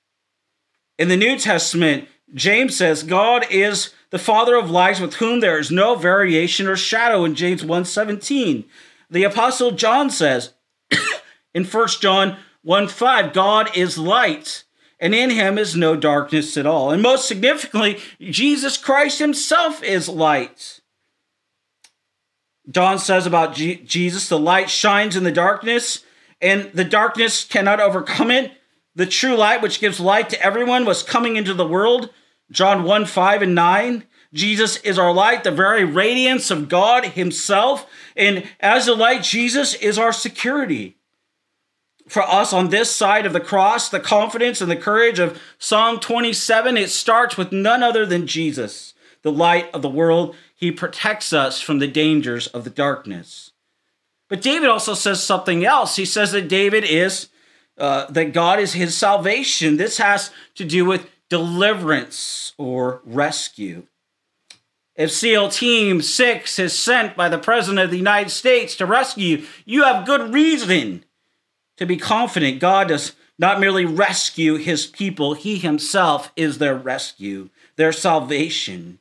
In 0.96 1.08
the 1.08 1.16
New 1.16 1.36
Testament, 1.36 2.08
James 2.32 2.76
says 2.76 3.02
God 3.02 3.44
is 3.50 3.92
the 4.10 4.18
father 4.18 4.54
of 4.54 4.70
lights 4.70 5.00
with 5.00 5.14
whom 5.14 5.40
there 5.40 5.58
is 5.58 5.70
no 5.70 5.96
variation 5.96 6.66
or 6.66 6.76
shadow 6.76 7.24
in 7.24 7.34
James 7.34 7.62
1:17. 7.62 8.64
The 9.10 9.24
apostle 9.24 9.72
John 9.72 10.08
says 10.08 10.54
in 11.54 11.64
1 11.64 11.88
John 12.00 12.36
1 12.62 12.88
5, 12.88 13.32
God 13.32 13.76
is 13.76 13.98
light 13.98 14.64
and 15.00 15.14
in 15.14 15.30
him 15.30 15.58
is 15.58 15.76
no 15.76 15.96
darkness 15.96 16.56
at 16.56 16.66
all. 16.66 16.90
And 16.90 17.02
most 17.02 17.28
significantly, 17.28 17.98
Jesus 18.20 18.76
Christ 18.76 19.18
himself 19.18 19.82
is 19.82 20.08
light. 20.08 20.80
John 22.70 22.98
says 22.98 23.26
about 23.26 23.54
G- 23.54 23.76
Jesus, 23.76 24.28
the 24.28 24.38
light 24.38 24.68
shines 24.68 25.16
in 25.16 25.24
the 25.24 25.32
darkness, 25.32 26.04
and 26.40 26.70
the 26.74 26.84
darkness 26.84 27.44
cannot 27.44 27.80
overcome 27.80 28.30
it. 28.30 28.52
The 28.94 29.06
true 29.06 29.36
light, 29.36 29.62
which 29.62 29.80
gives 29.80 30.00
light 30.00 30.28
to 30.30 30.42
everyone, 30.42 30.84
was 30.84 31.02
coming 31.02 31.36
into 31.36 31.54
the 31.54 31.66
world. 31.66 32.10
John 32.50 32.82
1 32.82 33.06
5 33.06 33.42
and 33.42 33.54
9. 33.54 34.04
Jesus 34.34 34.76
is 34.78 34.98
our 34.98 35.12
light, 35.12 35.44
the 35.44 35.50
very 35.50 35.84
radiance 35.84 36.50
of 36.50 36.68
God 36.68 37.06
Himself. 37.06 37.86
And 38.14 38.46
as 38.60 38.84
the 38.84 38.94
light, 38.94 39.22
Jesus 39.22 39.72
is 39.74 39.98
our 39.98 40.12
security 40.12 40.97
for 42.08 42.22
us 42.22 42.52
on 42.52 42.70
this 42.70 42.90
side 42.90 43.26
of 43.26 43.32
the 43.32 43.40
cross, 43.40 43.88
the 43.88 44.00
confidence 44.00 44.60
and 44.60 44.70
the 44.70 44.76
courage 44.76 45.18
of 45.18 45.40
Psalm 45.58 46.00
27, 46.00 46.76
it 46.76 46.90
starts 46.90 47.36
with 47.36 47.52
none 47.52 47.82
other 47.82 48.06
than 48.06 48.26
Jesus, 48.26 48.94
the 49.22 49.32
light 49.32 49.70
of 49.74 49.82
the 49.82 49.88
world. 49.88 50.34
He 50.54 50.72
protects 50.72 51.32
us 51.32 51.60
from 51.60 51.78
the 51.78 51.86
dangers 51.86 52.46
of 52.48 52.64
the 52.64 52.70
darkness. 52.70 53.52
But 54.28 54.42
David 54.42 54.68
also 54.68 54.94
says 54.94 55.22
something 55.22 55.64
else. 55.64 55.96
He 55.96 56.04
says 56.04 56.32
that 56.32 56.48
David 56.48 56.84
is, 56.84 57.28
uh, 57.76 58.06
that 58.10 58.32
God 58.32 58.58
is 58.58 58.72
his 58.72 58.96
salvation. 58.96 59.76
This 59.76 59.98
has 59.98 60.30
to 60.54 60.64
do 60.64 60.84
with 60.84 61.08
deliverance 61.28 62.54
or 62.58 63.00
rescue. 63.04 63.86
If 64.96 65.12
SEAL 65.12 65.50
Team 65.50 66.02
6 66.02 66.58
is 66.58 66.76
sent 66.76 67.16
by 67.16 67.28
the 67.28 67.38
President 67.38 67.84
of 67.84 67.90
the 67.90 67.96
United 67.96 68.30
States 68.30 68.74
to 68.76 68.86
rescue 68.86 69.38
you, 69.38 69.46
you 69.64 69.84
have 69.84 70.06
good 70.06 70.34
reason 70.34 71.04
to 71.78 71.86
be 71.86 71.96
confident 71.96 72.60
God 72.60 72.88
does 72.88 73.12
not 73.38 73.60
merely 73.60 73.84
rescue 73.84 74.56
his 74.56 74.86
people, 74.86 75.34
he 75.34 75.58
himself 75.58 76.32
is 76.36 76.58
their 76.58 76.74
rescue, 76.74 77.50
their 77.76 77.92
salvation. 77.92 78.98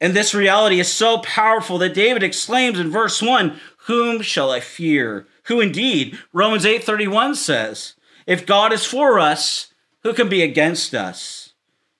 And 0.00 0.14
this 0.14 0.34
reality 0.34 0.80
is 0.80 0.90
so 0.92 1.18
powerful 1.18 1.78
that 1.78 1.94
David 1.94 2.22
exclaims 2.22 2.78
in 2.78 2.90
verse 2.90 3.20
1, 3.20 3.60
"Whom 3.86 4.22
shall 4.22 4.50
I 4.50 4.60
fear?" 4.60 5.26
Who 5.44 5.60
indeed, 5.60 6.18
Romans 6.32 6.66
8:31 6.66 7.34
says, 7.34 7.94
"If 8.26 8.46
God 8.46 8.72
is 8.72 8.84
for 8.84 9.18
us, 9.18 9.68
who 10.02 10.12
can 10.12 10.28
be 10.28 10.42
against 10.42 10.94
us?" 10.94 11.50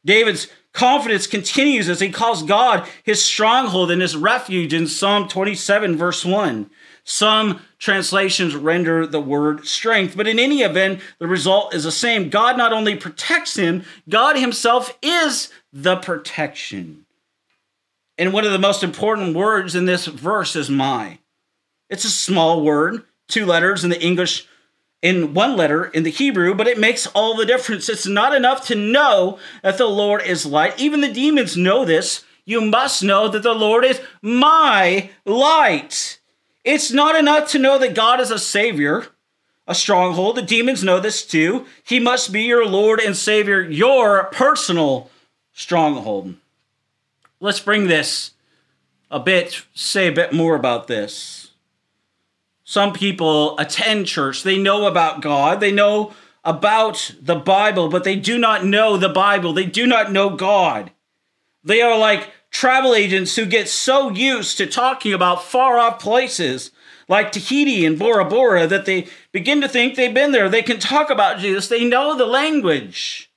David's 0.04 0.48
confidence 0.72 1.26
continues 1.26 1.88
as 1.88 2.00
he 2.00 2.10
calls 2.10 2.42
God 2.42 2.86
his 3.02 3.24
stronghold 3.24 3.90
and 3.90 4.00
his 4.02 4.16
refuge 4.16 4.72
in 4.72 4.86
Psalm 4.86 5.28
27 5.28 5.96
verse 5.96 6.24
1. 6.24 6.70
Some 7.04 7.60
translations 7.78 8.56
render 8.56 9.06
the 9.06 9.20
word 9.20 9.66
strength, 9.66 10.16
but 10.16 10.26
in 10.26 10.38
any 10.38 10.62
event, 10.62 11.00
the 11.18 11.28
result 11.28 11.74
is 11.74 11.84
the 11.84 11.92
same. 11.92 12.30
God 12.30 12.56
not 12.56 12.72
only 12.72 12.96
protects 12.96 13.56
him, 13.56 13.84
God 14.08 14.36
himself 14.36 14.96
is 15.00 15.52
the 15.72 15.96
protection. 15.96 17.06
And 18.16 18.32
one 18.32 18.44
of 18.44 18.52
the 18.52 18.58
most 18.58 18.82
important 18.82 19.36
words 19.36 19.76
in 19.76 19.86
this 19.86 20.06
verse 20.06 20.56
is 20.56 20.68
my. 20.68 21.18
It's 21.88 22.04
a 22.04 22.10
small 22.10 22.62
word, 22.62 23.04
two 23.28 23.46
letters 23.46 23.84
in 23.84 23.90
the 23.90 24.02
English, 24.02 24.46
in 25.00 25.32
one 25.32 25.56
letter 25.56 25.84
in 25.84 26.02
the 26.02 26.10
Hebrew, 26.10 26.54
but 26.54 26.66
it 26.66 26.78
makes 26.78 27.06
all 27.08 27.36
the 27.36 27.46
difference. 27.46 27.88
It's 27.88 28.06
not 28.06 28.34
enough 28.34 28.66
to 28.66 28.74
know 28.74 29.38
that 29.62 29.78
the 29.78 29.86
Lord 29.86 30.22
is 30.22 30.44
light. 30.44 30.78
Even 30.80 31.00
the 31.00 31.12
demons 31.12 31.56
know 31.56 31.84
this. 31.84 32.24
You 32.44 32.60
must 32.60 33.04
know 33.04 33.28
that 33.28 33.44
the 33.44 33.54
Lord 33.54 33.84
is 33.84 34.00
my 34.20 35.10
light. 35.24 36.17
It's 36.70 36.92
not 36.92 37.16
enough 37.16 37.48
to 37.52 37.58
know 37.58 37.78
that 37.78 37.94
God 37.94 38.20
is 38.20 38.30
a 38.30 38.38
Savior, 38.38 39.06
a 39.66 39.74
stronghold. 39.74 40.36
The 40.36 40.42
demons 40.42 40.84
know 40.84 41.00
this 41.00 41.24
too. 41.24 41.64
He 41.82 41.98
must 41.98 42.30
be 42.30 42.42
your 42.42 42.66
Lord 42.66 43.00
and 43.00 43.16
Savior, 43.16 43.62
your 43.62 44.24
personal 44.24 45.08
stronghold. 45.54 46.34
Let's 47.40 47.58
bring 47.58 47.86
this 47.86 48.32
a 49.10 49.18
bit, 49.18 49.62
say 49.72 50.08
a 50.08 50.12
bit 50.12 50.34
more 50.34 50.56
about 50.56 50.88
this. 50.88 51.52
Some 52.64 52.92
people 52.92 53.58
attend 53.58 54.06
church, 54.06 54.42
they 54.42 54.58
know 54.58 54.86
about 54.86 55.22
God, 55.22 55.60
they 55.60 55.72
know 55.72 56.12
about 56.44 57.14
the 57.18 57.36
Bible, 57.36 57.88
but 57.88 58.04
they 58.04 58.16
do 58.16 58.36
not 58.36 58.66
know 58.66 58.98
the 58.98 59.08
Bible, 59.08 59.54
they 59.54 59.64
do 59.64 59.86
not 59.86 60.12
know 60.12 60.28
God. 60.28 60.90
They 61.64 61.80
are 61.80 61.96
like 61.96 62.30
travel 62.50 62.94
agents 62.94 63.36
who 63.36 63.46
get 63.46 63.68
so 63.68 64.10
used 64.10 64.56
to 64.58 64.66
talking 64.66 65.12
about 65.12 65.44
far 65.44 65.78
off 65.78 66.00
places 66.00 66.70
like 67.08 67.32
Tahiti 67.32 67.86
and 67.86 67.98
Bora 67.98 68.24
Bora 68.24 68.66
that 68.66 68.84
they 68.84 69.08
begin 69.32 69.60
to 69.60 69.68
think 69.68 69.94
they've 69.94 70.12
been 70.12 70.32
there. 70.32 70.48
They 70.48 70.62
can 70.62 70.78
talk 70.78 71.10
about 71.10 71.38
Jesus, 71.38 71.68
they 71.68 71.84
know 71.84 72.16
the 72.16 72.26
language, 72.26 73.30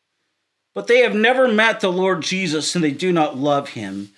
but 0.74 0.88
they 0.88 1.00
have 1.00 1.16
never 1.16 1.48
met 1.48 1.80
the 1.80 1.92
Lord 1.92 2.22
Jesus 2.22 2.76
and 2.76 2.84
they 2.84 2.92
do 2.92 3.12
not 3.12 3.38
love 3.38 3.70
him. 3.70 4.10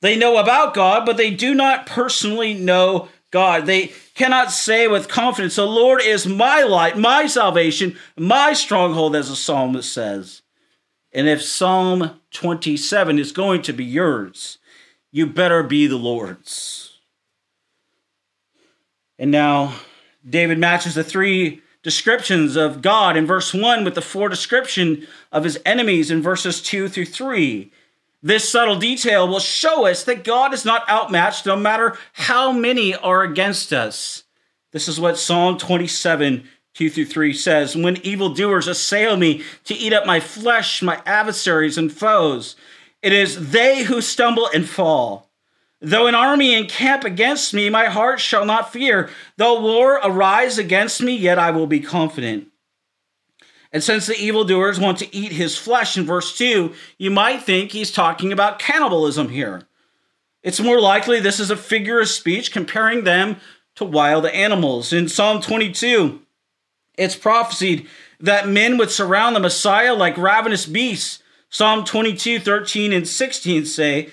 They 0.00 0.16
know 0.16 0.38
about 0.38 0.74
God, 0.74 1.04
but 1.04 1.16
they 1.16 1.30
do 1.30 1.54
not 1.54 1.86
personally 1.86 2.54
know 2.54 3.08
God. 3.30 3.66
They 3.66 3.92
cannot 4.14 4.50
say 4.50 4.88
with 4.88 5.08
confidence, 5.08 5.56
The 5.56 5.66
Lord 5.66 6.00
is 6.02 6.26
my 6.26 6.62
light, 6.62 6.96
my 6.96 7.26
salvation, 7.26 7.98
my 8.16 8.54
stronghold, 8.54 9.14
as 9.14 9.28
the 9.28 9.36
psalmist 9.36 9.92
says. 9.92 10.42
And 11.12 11.28
if 11.28 11.42
Psalm 11.42 12.20
27 12.30 13.18
is 13.18 13.32
going 13.32 13.62
to 13.62 13.72
be 13.72 13.84
yours, 13.84 14.58
you 15.10 15.26
better 15.26 15.62
be 15.62 15.86
the 15.86 15.96
Lord's. 15.96 16.98
And 19.18 19.30
now, 19.30 19.74
David 20.28 20.58
matches 20.58 20.94
the 20.94 21.04
three 21.04 21.62
descriptions 21.82 22.56
of 22.56 22.82
God 22.82 23.16
in 23.16 23.26
verse 23.26 23.52
1 23.52 23.84
with 23.84 23.94
the 23.94 24.02
four 24.02 24.28
description 24.28 25.06
of 25.32 25.44
his 25.44 25.58
enemies 25.64 26.10
in 26.10 26.22
verses 26.22 26.62
2 26.62 26.88
through 26.88 27.06
3. 27.06 27.70
This 28.22 28.48
subtle 28.48 28.78
detail 28.78 29.26
will 29.26 29.40
show 29.40 29.86
us 29.86 30.04
that 30.04 30.24
God 30.24 30.52
is 30.52 30.64
not 30.64 30.88
outmatched 30.88 31.46
no 31.46 31.56
matter 31.56 31.96
how 32.12 32.52
many 32.52 32.94
are 32.94 33.22
against 33.22 33.72
us. 33.72 34.24
This 34.72 34.88
is 34.88 35.00
what 35.00 35.18
Psalm 35.18 35.58
27 35.58 36.44
2 36.74 36.90
through 36.90 37.06
3 37.06 37.32
says, 37.32 37.76
When 37.76 38.04
evildoers 38.04 38.68
assail 38.68 39.16
me 39.16 39.42
to 39.64 39.74
eat 39.74 39.92
up 39.92 40.06
my 40.06 40.20
flesh, 40.20 40.82
my 40.82 41.02
adversaries 41.04 41.76
and 41.76 41.92
foes, 41.92 42.56
it 43.02 43.12
is 43.12 43.50
they 43.50 43.84
who 43.84 44.00
stumble 44.00 44.48
and 44.54 44.68
fall. 44.68 45.30
Though 45.80 46.06
an 46.06 46.14
army 46.14 46.54
encamp 46.54 47.04
against 47.04 47.54
me, 47.54 47.70
my 47.70 47.86
heart 47.86 48.20
shall 48.20 48.44
not 48.44 48.72
fear. 48.72 49.08
Though 49.36 49.60
war 49.60 49.98
arise 50.02 50.58
against 50.58 51.00
me, 51.00 51.16
yet 51.16 51.38
I 51.38 51.50
will 51.50 51.66
be 51.66 51.80
confident. 51.80 52.48
And 53.72 53.82
since 53.82 54.06
the 54.06 54.16
evildoers 54.16 54.80
want 54.80 54.98
to 54.98 55.14
eat 55.14 55.32
his 55.32 55.56
flesh 55.56 55.96
in 55.96 56.04
verse 56.04 56.36
2, 56.36 56.74
you 56.98 57.10
might 57.10 57.42
think 57.42 57.72
he's 57.72 57.92
talking 57.92 58.32
about 58.32 58.58
cannibalism 58.58 59.30
here. 59.30 59.62
It's 60.42 60.60
more 60.60 60.80
likely 60.80 61.20
this 61.20 61.40
is 61.40 61.50
a 61.50 61.56
figure 61.56 62.00
of 62.00 62.08
speech 62.08 62.52
comparing 62.52 63.04
them 63.04 63.36
to 63.76 63.84
wild 63.84 64.26
animals. 64.26 64.92
In 64.92 65.08
Psalm 65.08 65.40
22, 65.40 66.20
it's 66.96 67.16
prophesied 67.16 67.86
that 68.20 68.48
men 68.48 68.76
would 68.78 68.90
surround 68.90 69.34
the 69.34 69.40
Messiah 69.40 69.94
like 69.94 70.16
ravenous 70.16 70.66
beasts. 70.66 71.22
Psalm 71.48 71.84
22, 71.84 72.38
13, 72.38 72.92
and 72.92 73.08
16 73.08 73.64
say, 73.64 74.10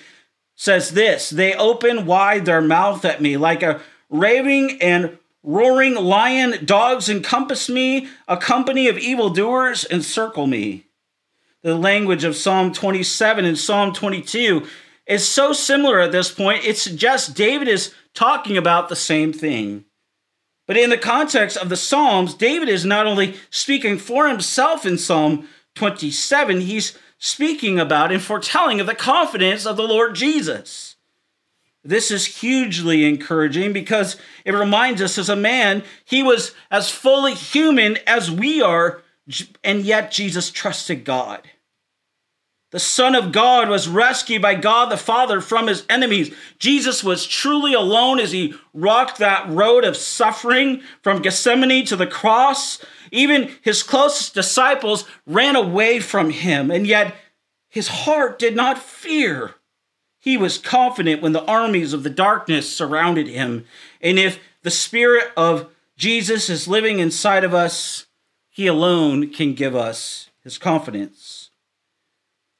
says 0.56 0.90
this 0.90 1.30
They 1.30 1.54
open 1.54 2.04
wide 2.04 2.44
their 2.44 2.60
mouth 2.60 3.04
at 3.04 3.22
me 3.22 3.36
like 3.36 3.62
a 3.62 3.80
raving 4.10 4.82
and 4.82 5.18
roaring 5.42 5.94
lion. 5.94 6.64
Dogs 6.64 7.08
encompass 7.08 7.68
me, 7.68 8.08
a 8.26 8.36
company 8.36 8.88
of 8.88 8.98
evildoers 8.98 9.86
encircle 9.90 10.46
me. 10.46 10.86
The 11.62 11.76
language 11.76 12.24
of 12.24 12.36
Psalm 12.36 12.72
27 12.72 13.44
and 13.44 13.58
Psalm 13.58 13.92
22 13.92 14.66
is 15.06 15.26
so 15.26 15.52
similar 15.52 16.00
at 16.00 16.12
this 16.12 16.30
point, 16.30 16.64
it 16.64 16.76
suggests 16.76 17.32
David 17.32 17.66
is 17.66 17.94
talking 18.14 18.56
about 18.56 18.88
the 18.88 18.96
same 18.96 19.32
thing. 19.32 19.84
But 20.68 20.76
in 20.76 20.90
the 20.90 20.98
context 20.98 21.56
of 21.56 21.70
the 21.70 21.78
Psalms, 21.78 22.34
David 22.34 22.68
is 22.68 22.84
not 22.84 23.06
only 23.06 23.36
speaking 23.50 23.96
for 23.96 24.28
himself 24.28 24.84
in 24.84 24.98
Psalm 24.98 25.48
27, 25.74 26.60
he's 26.60 26.96
speaking 27.18 27.80
about 27.80 28.12
and 28.12 28.22
foretelling 28.22 28.78
of 28.78 28.86
the 28.86 28.94
confidence 28.94 29.64
of 29.64 29.78
the 29.78 29.88
Lord 29.88 30.14
Jesus. 30.14 30.96
This 31.82 32.10
is 32.10 32.40
hugely 32.40 33.06
encouraging 33.06 33.72
because 33.72 34.18
it 34.44 34.52
reminds 34.52 35.00
us 35.00 35.16
as 35.16 35.30
a 35.30 35.36
man, 35.36 35.84
he 36.04 36.22
was 36.22 36.54
as 36.70 36.90
fully 36.90 37.32
human 37.32 37.96
as 38.06 38.30
we 38.30 38.60
are, 38.60 39.02
and 39.64 39.86
yet 39.86 40.12
Jesus 40.12 40.50
trusted 40.50 41.02
God. 41.02 41.48
The 42.70 42.78
Son 42.78 43.14
of 43.14 43.32
God 43.32 43.70
was 43.70 43.88
rescued 43.88 44.42
by 44.42 44.54
God 44.54 44.90
the 44.90 44.98
Father 44.98 45.40
from 45.40 45.68
his 45.68 45.86
enemies. 45.88 46.34
Jesus 46.58 47.02
was 47.02 47.26
truly 47.26 47.72
alone 47.72 48.20
as 48.20 48.32
he 48.32 48.54
walked 48.74 49.18
that 49.18 49.48
road 49.48 49.84
of 49.84 49.96
suffering 49.96 50.82
from 51.02 51.22
Gethsemane 51.22 51.86
to 51.86 51.96
the 51.96 52.06
cross. 52.06 52.78
Even 53.10 53.50
his 53.62 53.82
closest 53.82 54.34
disciples 54.34 55.06
ran 55.26 55.56
away 55.56 55.98
from 55.98 56.28
him, 56.28 56.70
and 56.70 56.86
yet 56.86 57.14
his 57.70 57.88
heart 57.88 58.38
did 58.38 58.54
not 58.54 58.76
fear. 58.76 59.54
He 60.18 60.36
was 60.36 60.58
confident 60.58 61.22
when 61.22 61.32
the 61.32 61.44
armies 61.44 61.94
of 61.94 62.02
the 62.02 62.10
darkness 62.10 62.70
surrounded 62.70 63.28
him. 63.28 63.64
And 64.02 64.18
if 64.18 64.40
the 64.62 64.70
Spirit 64.70 65.30
of 65.38 65.70
Jesus 65.96 66.50
is 66.50 66.68
living 66.68 66.98
inside 66.98 67.44
of 67.44 67.54
us, 67.54 68.06
he 68.50 68.66
alone 68.66 69.30
can 69.30 69.54
give 69.54 69.74
us 69.74 70.28
his 70.44 70.58
confidence. 70.58 71.37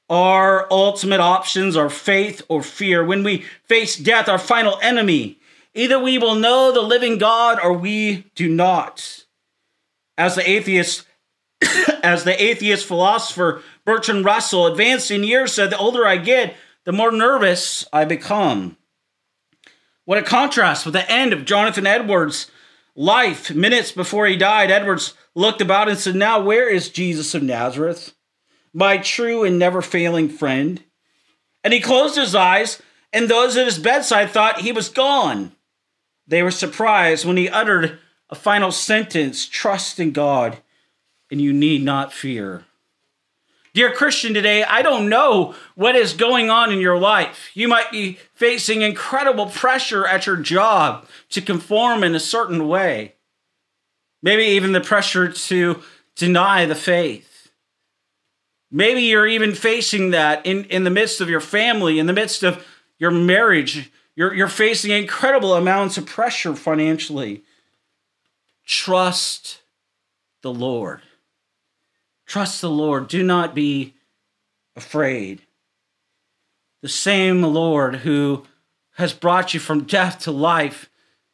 Our 0.09 0.65
ultimate 0.71 1.19
options 1.19 1.77
are 1.77 1.89
faith 1.89 2.41
or 2.49 2.63
fear. 2.63 3.05
When 3.05 3.23
we 3.23 3.45
face 3.65 3.95
death, 3.95 4.27
our 4.27 4.39
final 4.39 4.79
enemy, 4.81 5.37
either 5.75 5.99
we 5.99 6.17
will 6.17 6.35
know 6.35 6.71
the 6.71 6.81
living 6.81 7.19
God 7.19 7.59
or 7.63 7.73
we 7.73 8.25
do 8.33 8.49
not. 8.49 9.25
As 10.17 10.35
the 10.35 10.49
atheist, 10.49 11.05
as 12.03 12.23
the 12.23 12.41
atheist 12.41 12.85
philosopher 12.85 13.61
Bertrand 13.85 14.25
Russell, 14.25 14.65
advanced 14.65 15.11
in 15.11 15.23
years, 15.23 15.53
said, 15.53 15.69
the 15.69 15.77
older 15.77 16.05
I 16.05 16.17
get, 16.17 16.55
the 16.85 16.91
more 16.91 17.11
nervous 17.11 17.85
I 17.93 18.05
become. 18.05 18.77
What 20.05 20.17
a 20.17 20.23
contrast 20.23 20.85
with 20.85 20.93
the 20.93 21.11
end 21.11 21.33
of 21.33 21.45
Jonathan 21.45 21.85
Edwards' 21.85 22.49
life. 22.95 23.53
Minutes 23.53 23.91
before 23.91 24.25
he 24.25 24.35
died, 24.35 24.71
Edwards 24.71 25.13
looked 25.35 25.61
about 25.61 25.87
and 25.87 25.99
said, 25.99 26.15
Now, 26.15 26.41
where 26.41 26.67
is 26.67 26.89
Jesus 26.89 27.35
of 27.35 27.43
Nazareth? 27.43 28.15
My 28.73 28.97
true 28.97 29.43
and 29.43 29.57
never 29.57 29.81
failing 29.81 30.29
friend. 30.29 30.83
And 31.63 31.73
he 31.73 31.79
closed 31.79 32.15
his 32.15 32.35
eyes, 32.35 32.81
and 33.11 33.27
those 33.27 33.57
at 33.57 33.65
his 33.65 33.79
bedside 33.79 34.29
thought 34.29 34.61
he 34.61 34.71
was 34.71 34.89
gone. 34.89 35.51
They 36.27 36.43
were 36.43 36.51
surprised 36.51 37.25
when 37.25 37.37
he 37.37 37.49
uttered 37.49 37.99
a 38.29 38.35
final 38.35 38.71
sentence 38.71 39.47
trust 39.47 39.99
in 39.99 40.11
God, 40.11 40.59
and 41.31 41.41
you 41.41 41.51
need 41.51 41.83
not 41.83 42.13
fear. 42.13 42.65
Dear 43.73 43.93
Christian, 43.93 44.33
today, 44.33 44.63
I 44.63 44.81
don't 44.81 45.09
know 45.09 45.53
what 45.75 45.95
is 45.95 46.13
going 46.13 46.49
on 46.49 46.71
in 46.71 46.79
your 46.79 46.97
life. 46.97 47.51
You 47.53 47.67
might 47.67 47.91
be 47.91 48.17
facing 48.33 48.81
incredible 48.81 49.45
pressure 49.45 50.05
at 50.05 50.25
your 50.25 50.37
job 50.37 51.07
to 51.29 51.41
conform 51.41 52.03
in 52.03 52.15
a 52.15 52.19
certain 52.19 52.67
way. 52.67 53.15
Maybe 54.21 54.43
even 54.43 54.71
the 54.71 54.81
pressure 54.81 55.31
to 55.31 55.81
deny 56.15 56.65
the 56.65 56.75
faith. 56.75 57.28
Maybe 58.71 59.01
you're 59.01 59.27
even 59.27 59.55
facing 59.55 60.11
that 60.11 60.45
in, 60.45 60.65
in 60.65 60.83
the 60.83 60.89
midst 60.89 61.21
of 61.21 61.29
your 61.29 61.41
family, 61.41 61.97
in 61.97 62.05
the 62.05 62.13
midst 62.13 62.43
of 62.43 62.65
your 62.99 63.11
marriage. 63.11 63.91
You're, 64.15 64.33
you're 64.33 64.47
facing 64.47 64.91
incredible 64.91 65.55
amounts 65.55 65.97
of 65.97 66.05
pressure 66.05 66.55
financially. 66.55 67.43
Trust 68.65 69.61
the 70.43 70.53
Lord. 70.53 71.01
Trust 72.27 72.61
the 72.61 72.69
Lord. 72.69 73.07
Do 73.07 73.23
not 73.23 73.55
be 73.55 73.95
afraid. 74.75 75.41
The 76.81 76.89
same 76.89 77.41
Lord 77.41 77.97
who 77.97 78.45
has 78.93 79.13
brought 79.13 79.53
you 79.53 79.59
from 79.59 79.85
death 79.85 80.19
to 80.19 80.31
life, 80.31 80.89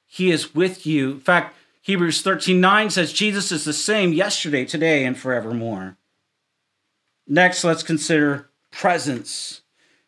he 0.06 0.32
is 0.32 0.56
with 0.56 0.86
you. 0.86 1.12
In 1.12 1.20
fact, 1.20 1.56
Hebrews 1.82 2.22
13 2.22 2.62
9 2.62 2.90
says 2.90 3.12
Jesus 3.12 3.52
is 3.52 3.66
the 3.66 3.74
same 3.74 4.14
yesterday, 4.14 4.66
today, 4.66 5.04
and 5.04 5.18
forevermore. 5.18 5.98
Next, 7.28 7.64
let's 7.64 7.84
consider 7.84 8.50
presence. 8.72 9.62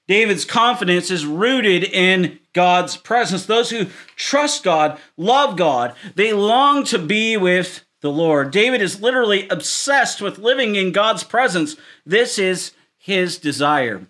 David's 0.08 0.46
confidence 0.46 1.12
is 1.12 1.26
rooted 1.26 1.84
in 1.84 2.40
God's 2.54 2.96
presence. 2.96 3.46
Those 3.46 3.70
who 3.70 3.88
trust 4.16 4.64
God, 4.64 5.00
love 5.18 5.58
God, 5.58 5.94
they 6.16 6.32
long 6.34 6.84
to 6.86 7.00
be 7.00 7.36
with 7.36 7.86
the 8.02 8.12
Lord. 8.12 8.52
David 8.52 8.82
is 8.82 9.02
literally 9.02 9.50
obsessed 9.50 10.22
with 10.22 10.38
living 10.38 10.76
in 10.76 10.92
God's 10.92 11.24
presence. 11.24 11.76
This 12.06 12.38
is 12.38 12.72
his 12.98 13.38
desire. 13.38 14.08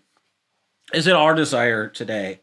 Is 0.94 1.08
it 1.08 1.16
our 1.16 1.34
desire 1.34 1.88
today? 1.88 2.42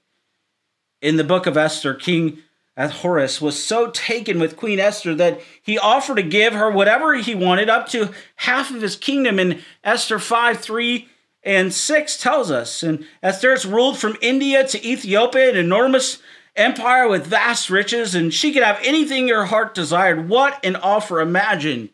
In 1.01 1.17
the 1.17 1.25
book 1.25 1.47
of 1.47 1.57
Esther, 1.57 1.95
King 1.95 2.39
Ahasuerus 2.77 3.41
was 3.41 3.63
so 3.63 3.91
taken 3.91 4.41
with 4.41 4.57
Queen 4.57 4.81
Esther 4.81 5.15
that 5.15 5.41
he 5.63 5.79
offered 5.79 6.17
to 6.17 6.23
give 6.23 6.55
her 6.55 6.71
whatever 6.71 7.15
he 7.15 7.35
wanted, 7.35 7.69
up 7.69 7.89
to 7.91 8.13
half 8.37 8.71
of 8.71 8.83
his 8.83 8.97
kingdom. 8.97 9.39
And 9.39 9.63
Esther 9.85 10.19
5 10.19 10.59
3 10.59 11.09
and 11.45 11.73
6 11.73 12.17
tells 12.17 12.51
us. 12.51 12.83
And 12.83 13.07
Esther 13.23 13.57
ruled 13.69 13.99
from 13.99 14.17
India 14.21 14.67
to 14.67 14.87
Ethiopia, 14.87 15.51
an 15.51 15.57
enormous 15.57 16.21
empire 16.57 17.09
with 17.09 17.27
vast 17.27 17.71
riches, 17.71 18.15
and 18.15 18.33
she 18.33 18.53
could 18.53 18.63
have 18.63 18.81
anything 18.83 19.29
your 19.29 19.47
heart 19.47 19.75
desired. 19.75 20.29
What 20.29 20.65
an 20.65 20.77
offer! 20.77 21.21
Imagine 21.21 21.91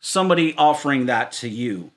somebody 0.00 0.54
offering 0.56 1.06
that 1.06 1.32
to 1.32 1.48
you. 1.48 1.92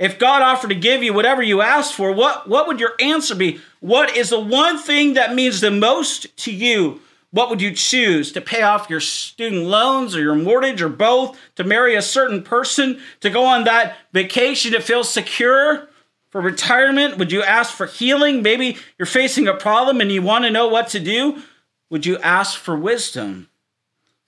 If 0.00 0.18
God 0.18 0.40
offered 0.40 0.70
to 0.70 0.74
give 0.74 1.02
you 1.02 1.12
whatever 1.12 1.42
you 1.42 1.60
asked 1.60 1.92
for, 1.92 2.10
what, 2.10 2.48
what 2.48 2.66
would 2.66 2.80
your 2.80 2.94
answer 2.98 3.34
be? 3.34 3.60
What 3.80 4.16
is 4.16 4.30
the 4.30 4.40
one 4.40 4.78
thing 4.78 5.12
that 5.12 5.34
means 5.34 5.60
the 5.60 5.70
most 5.70 6.34
to 6.38 6.52
you? 6.52 7.02
What 7.32 7.50
would 7.50 7.60
you 7.60 7.74
choose? 7.74 8.32
To 8.32 8.40
pay 8.40 8.62
off 8.62 8.88
your 8.88 9.00
student 9.00 9.66
loans 9.66 10.16
or 10.16 10.20
your 10.20 10.34
mortgage 10.34 10.80
or 10.80 10.88
both? 10.88 11.38
To 11.56 11.64
marry 11.64 11.94
a 11.94 12.02
certain 12.02 12.42
person? 12.42 12.98
To 13.20 13.28
go 13.28 13.44
on 13.44 13.64
that 13.64 13.98
vacation 14.14 14.72
to 14.72 14.80
feel 14.80 15.04
secure? 15.04 15.90
For 16.30 16.40
retirement? 16.40 17.18
Would 17.18 17.30
you 17.30 17.42
ask 17.42 17.74
for 17.74 17.84
healing? 17.84 18.40
Maybe 18.40 18.78
you're 18.98 19.04
facing 19.04 19.48
a 19.48 19.54
problem 19.54 20.00
and 20.00 20.10
you 20.10 20.22
want 20.22 20.44
to 20.46 20.50
know 20.50 20.66
what 20.66 20.88
to 20.88 20.98
do? 20.98 21.42
Would 21.90 22.06
you 22.06 22.16
ask 22.20 22.58
for 22.58 22.74
wisdom? 22.74 23.50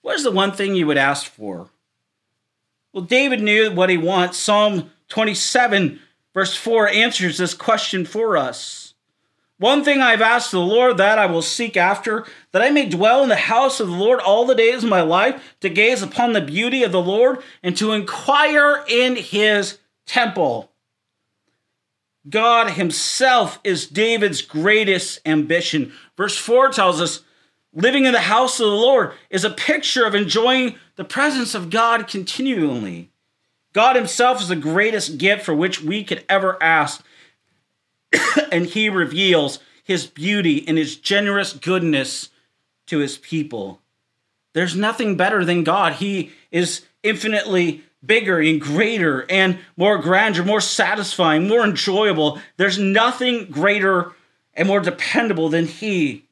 What 0.03 0.17
is 0.17 0.23
the 0.23 0.31
one 0.31 0.51
thing 0.51 0.75
you 0.75 0.85
would 0.85 0.97
ask 0.99 1.25
for? 1.25 1.69
Well, 2.93 3.05
David 3.05 3.41
knew 3.41 3.71
what 3.71 3.89
he 3.89 3.97
wants. 3.97 4.37
Psalm 4.37 4.91
27, 5.13 5.99
verse 6.33 6.55
4, 6.55 6.89
answers 6.89 7.37
this 7.37 7.53
question 7.53 8.03
for 8.03 8.35
us. 8.35 8.95
One 9.59 9.83
thing 9.83 10.01
I've 10.01 10.23
asked 10.23 10.49
the 10.49 10.59
Lord 10.59 10.97
that 10.97 11.19
I 11.19 11.27
will 11.27 11.43
seek 11.43 11.77
after, 11.77 12.25
that 12.51 12.63
I 12.63 12.71
may 12.71 12.89
dwell 12.89 13.21
in 13.21 13.29
the 13.29 13.35
house 13.35 13.79
of 13.79 13.89
the 13.89 13.93
Lord 13.93 14.19
all 14.19 14.47
the 14.47 14.55
days 14.55 14.83
of 14.83 14.89
my 14.89 15.01
life, 15.01 15.55
to 15.59 15.69
gaze 15.69 16.01
upon 16.01 16.33
the 16.33 16.41
beauty 16.41 16.81
of 16.81 16.91
the 16.91 16.99
Lord 16.99 17.43
and 17.61 17.77
to 17.77 17.91
inquire 17.91 18.83
in 18.87 19.15
his 19.15 19.77
temple. 20.07 20.71
God 22.27 22.71
himself 22.71 23.59
is 23.63 23.85
David's 23.85 24.41
greatest 24.41 25.19
ambition. 25.27 25.93
Verse 26.17 26.35
4 26.35 26.69
tells 26.69 26.99
us 26.99 27.19
living 27.71 28.05
in 28.05 28.13
the 28.13 28.21
house 28.21 28.59
of 28.59 28.65
the 28.65 28.73
Lord 28.75 29.13
is 29.29 29.45
a 29.45 29.51
picture 29.51 30.07
of 30.07 30.15
enjoying 30.15 30.77
the 30.95 31.05
presence 31.05 31.53
of 31.53 31.69
God 31.69 32.07
continually. 32.07 33.11
God 33.73 33.95
Himself 33.95 34.41
is 34.41 34.47
the 34.47 34.55
greatest 34.55 35.17
gift 35.17 35.43
for 35.43 35.53
which 35.53 35.81
we 35.81 36.03
could 36.03 36.23
ever 36.29 36.61
ask. 36.61 37.03
and 38.51 38.67
He 38.67 38.87
reveals 38.87 39.59
His 39.83 40.05
beauty 40.05 40.65
and 40.67 40.77
His 40.77 40.95
generous 40.95 41.53
goodness 41.53 42.29
to 42.87 42.99
His 42.99 43.17
people. 43.17 43.81
There's 44.53 44.75
nothing 44.75 45.17
better 45.17 45.43
than 45.43 45.63
God. 45.63 45.93
He 45.93 46.31
is 46.51 46.85
infinitely 47.01 47.83
bigger 48.05 48.39
and 48.39 48.61
greater 48.61 49.25
and 49.29 49.59
more 49.75 49.97
grander, 49.97 50.43
more 50.43 50.61
satisfying, 50.61 51.47
more 51.47 51.63
enjoyable. 51.63 52.39
There's 52.57 52.77
nothing 52.77 53.49
greater 53.49 54.11
and 54.53 54.67
more 54.67 54.81
dependable 54.81 55.49
than 55.49 55.65
He, 55.65 56.25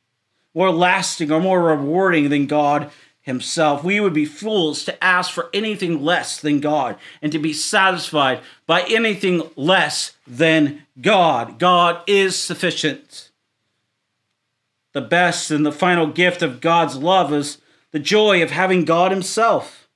more 0.54 0.70
lasting 0.70 1.32
or 1.32 1.42
more 1.42 1.62
rewarding 1.62 2.30
than 2.30 2.46
God 2.46 2.92
himself. 3.22 3.84
We 3.84 4.00
would 4.00 4.14
be 4.14 4.26
fools 4.26 4.84
to 4.86 5.04
ask 5.04 5.32
for 5.32 5.50
anything 5.54 6.04
less 6.04 6.40
than 6.40 6.60
God 6.60 6.98
and 7.22 7.32
to 7.32 7.40
be 7.40 7.54
satisfied 7.54 8.42
by 8.66 8.82
anything 8.84 9.44
less 9.56 10.14
than 10.28 10.86
God. 11.00 11.60
God 11.60 12.02
is 12.08 12.36
sufficient. 12.36 13.30
The 14.94 15.02
best 15.02 15.52
and 15.52 15.66
the 15.66 15.72
final 15.72 16.08
gift 16.08 16.42
of 16.42 16.62
God's 16.62 16.98
love 16.98 17.32
is 17.32 17.60
the 17.92 18.00
joy 18.00 18.42
of 18.42 18.52
having 18.52 18.84
God 18.84 19.12
Himself. 19.12 19.88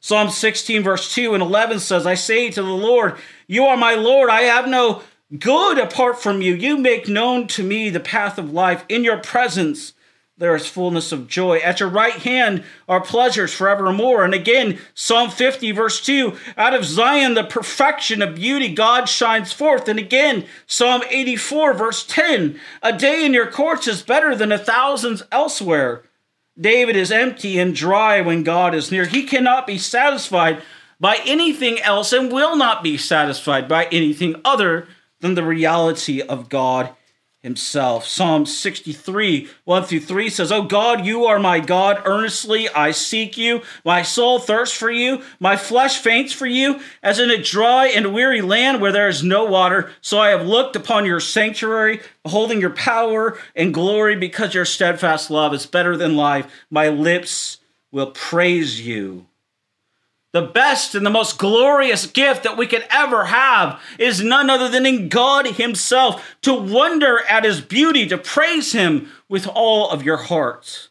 Psalm 0.00 0.30
16, 0.30 0.82
verse 0.82 1.14
2 1.14 1.32
and 1.32 1.42
11 1.42 1.78
says, 1.78 2.06
I 2.06 2.14
say 2.14 2.50
to 2.50 2.62
the 2.62 2.68
Lord, 2.68 3.16
You 3.46 3.64
are 3.66 3.76
my 3.76 3.94
Lord. 3.94 4.30
I 4.30 4.42
have 4.42 4.66
no 4.66 5.02
good 5.38 5.78
apart 5.78 6.20
from 6.20 6.42
you. 6.42 6.54
You 6.54 6.76
make 6.76 7.08
known 7.08 7.46
to 7.48 7.62
me 7.62 7.88
the 7.88 8.00
path 8.00 8.36
of 8.36 8.52
life. 8.52 8.84
In 8.88 9.04
your 9.04 9.18
presence, 9.18 9.94
there 10.38 10.56
is 10.56 10.66
fullness 10.66 11.12
of 11.12 11.28
joy. 11.28 11.58
At 11.58 11.80
your 11.80 11.90
right 11.90 12.14
hand 12.14 12.64
are 12.88 13.00
pleasures 13.00 13.52
forevermore. 13.52 14.24
And 14.24 14.32
again, 14.32 14.78
Psalm 14.94 15.30
50, 15.30 15.72
verse 15.72 16.04
2 16.04 16.36
out 16.56 16.74
of 16.74 16.84
Zion, 16.84 17.34
the 17.34 17.44
perfection 17.44 18.22
of 18.22 18.36
beauty, 18.36 18.74
God 18.74 19.08
shines 19.08 19.52
forth. 19.52 19.88
And 19.88 19.98
again, 19.98 20.46
Psalm 20.66 21.02
84, 21.08 21.74
verse 21.74 22.06
10 22.06 22.58
a 22.82 22.96
day 22.96 23.24
in 23.24 23.34
your 23.34 23.50
courts 23.50 23.86
is 23.86 24.02
better 24.02 24.34
than 24.34 24.52
a 24.52 24.58
thousand 24.58 25.22
elsewhere. 25.30 26.02
David 26.58 26.96
is 26.96 27.12
empty 27.12 27.58
and 27.58 27.74
dry 27.74 28.20
when 28.20 28.42
God 28.42 28.74
is 28.74 28.90
near. 28.90 29.04
He 29.04 29.24
cannot 29.24 29.66
be 29.66 29.78
satisfied 29.78 30.62
by 30.98 31.18
anything 31.26 31.78
else 31.80 32.12
and 32.12 32.32
will 32.32 32.56
not 32.56 32.82
be 32.82 32.96
satisfied 32.96 33.68
by 33.68 33.84
anything 33.86 34.36
other 34.44 34.86
than 35.20 35.34
the 35.34 35.44
reality 35.44 36.22
of 36.22 36.48
God 36.48 36.94
himself. 37.42 38.06
Psalm 38.06 38.46
63, 38.46 39.48
1 39.64 39.84
through 39.84 40.00
3 40.00 40.30
says, 40.30 40.52
Oh 40.52 40.62
God, 40.62 41.04
you 41.04 41.24
are 41.24 41.40
my 41.40 41.58
God. 41.58 42.00
Earnestly 42.04 42.68
I 42.68 42.92
seek 42.92 43.36
you. 43.36 43.62
My 43.84 44.02
soul 44.02 44.38
thirsts 44.38 44.76
for 44.76 44.90
you. 44.90 45.22
My 45.40 45.56
flesh 45.56 45.98
faints 45.98 46.32
for 46.32 46.46
you, 46.46 46.80
as 47.02 47.18
in 47.18 47.30
a 47.30 47.42
dry 47.42 47.88
and 47.88 48.14
weary 48.14 48.40
land 48.40 48.80
where 48.80 48.92
there 48.92 49.08
is 49.08 49.22
no 49.22 49.44
water. 49.44 49.90
So 50.00 50.20
I 50.20 50.28
have 50.28 50.46
looked 50.46 50.76
upon 50.76 51.04
your 51.04 51.20
sanctuary, 51.20 52.00
beholding 52.22 52.60
your 52.60 52.70
power 52.70 53.38
and 53.56 53.74
glory, 53.74 54.14
because 54.14 54.54
your 54.54 54.64
steadfast 54.64 55.30
love 55.30 55.52
is 55.52 55.66
better 55.66 55.96
than 55.96 56.16
life. 56.16 56.46
My 56.70 56.88
lips 56.88 57.58
will 57.90 58.12
praise 58.12 58.86
you. 58.86 59.26
The 60.32 60.42
best 60.42 60.94
and 60.94 61.04
the 61.04 61.10
most 61.10 61.38
glorious 61.38 62.06
gift 62.06 62.42
that 62.42 62.56
we 62.56 62.66
could 62.66 62.86
ever 62.90 63.26
have 63.26 63.80
is 63.98 64.22
none 64.22 64.48
other 64.48 64.68
than 64.68 64.86
in 64.86 65.10
God 65.10 65.46
Himself, 65.46 66.36
to 66.40 66.54
wonder 66.54 67.20
at 67.28 67.44
His 67.44 67.60
beauty, 67.60 68.08
to 68.08 68.16
praise 68.16 68.72
Him 68.72 69.10
with 69.28 69.46
all 69.46 69.90
of 69.90 70.02
your 70.02 70.16
heart. 70.16 70.88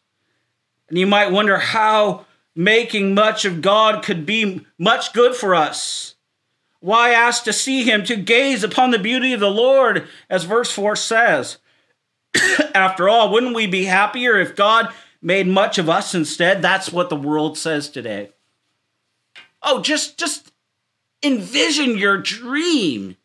And 0.89 0.97
you 0.97 1.07
might 1.07 1.31
wonder 1.31 1.57
how 1.57 2.25
making 2.55 3.15
much 3.15 3.43
of 3.43 3.61
God 3.61 4.03
could 4.03 4.27
be 4.27 4.65
much 4.77 5.11
good 5.11 5.35
for 5.35 5.55
us. 5.55 6.15
Why 6.79 7.09
ask 7.09 7.43
to 7.45 7.53
see 7.53 7.83
Him, 7.83 8.03
to 8.05 8.15
gaze 8.15 8.63
upon 8.63 8.91
the 8.91 8.99
beauty 8.99 9.33
of 9.33 9.39
the 9.39 9.49
Lord, 9.49 10.07
as 10.29 10.43
verse 10.43 10.71
4 10.71 10.95
says? 10.95 11.57
After 12.75 13.09
all, 13.09 13.31
wouldn't 13.31 13.55
we 13.55 13.65
be 13.65 13.85
happier 13.85 14.37
if 14.39 14.55
God 14.55 14.93
made 15.19 15.47
much 15.47 15.79
of 15.79 15.89
us 15.89 16.13
instead? 16.13 16.61
That's 16.61 16.91
what 16.91 17.09
the 17.09 17.15
world 17.15 17.57
says 17.57 17.89
today. 17.89 18.29
Oh, 19.63 19.81
just 19.81 20.17
just 20.17 20.51
envision 21.23 21.97
your 21.97 22.17
dream. 22.17 23.17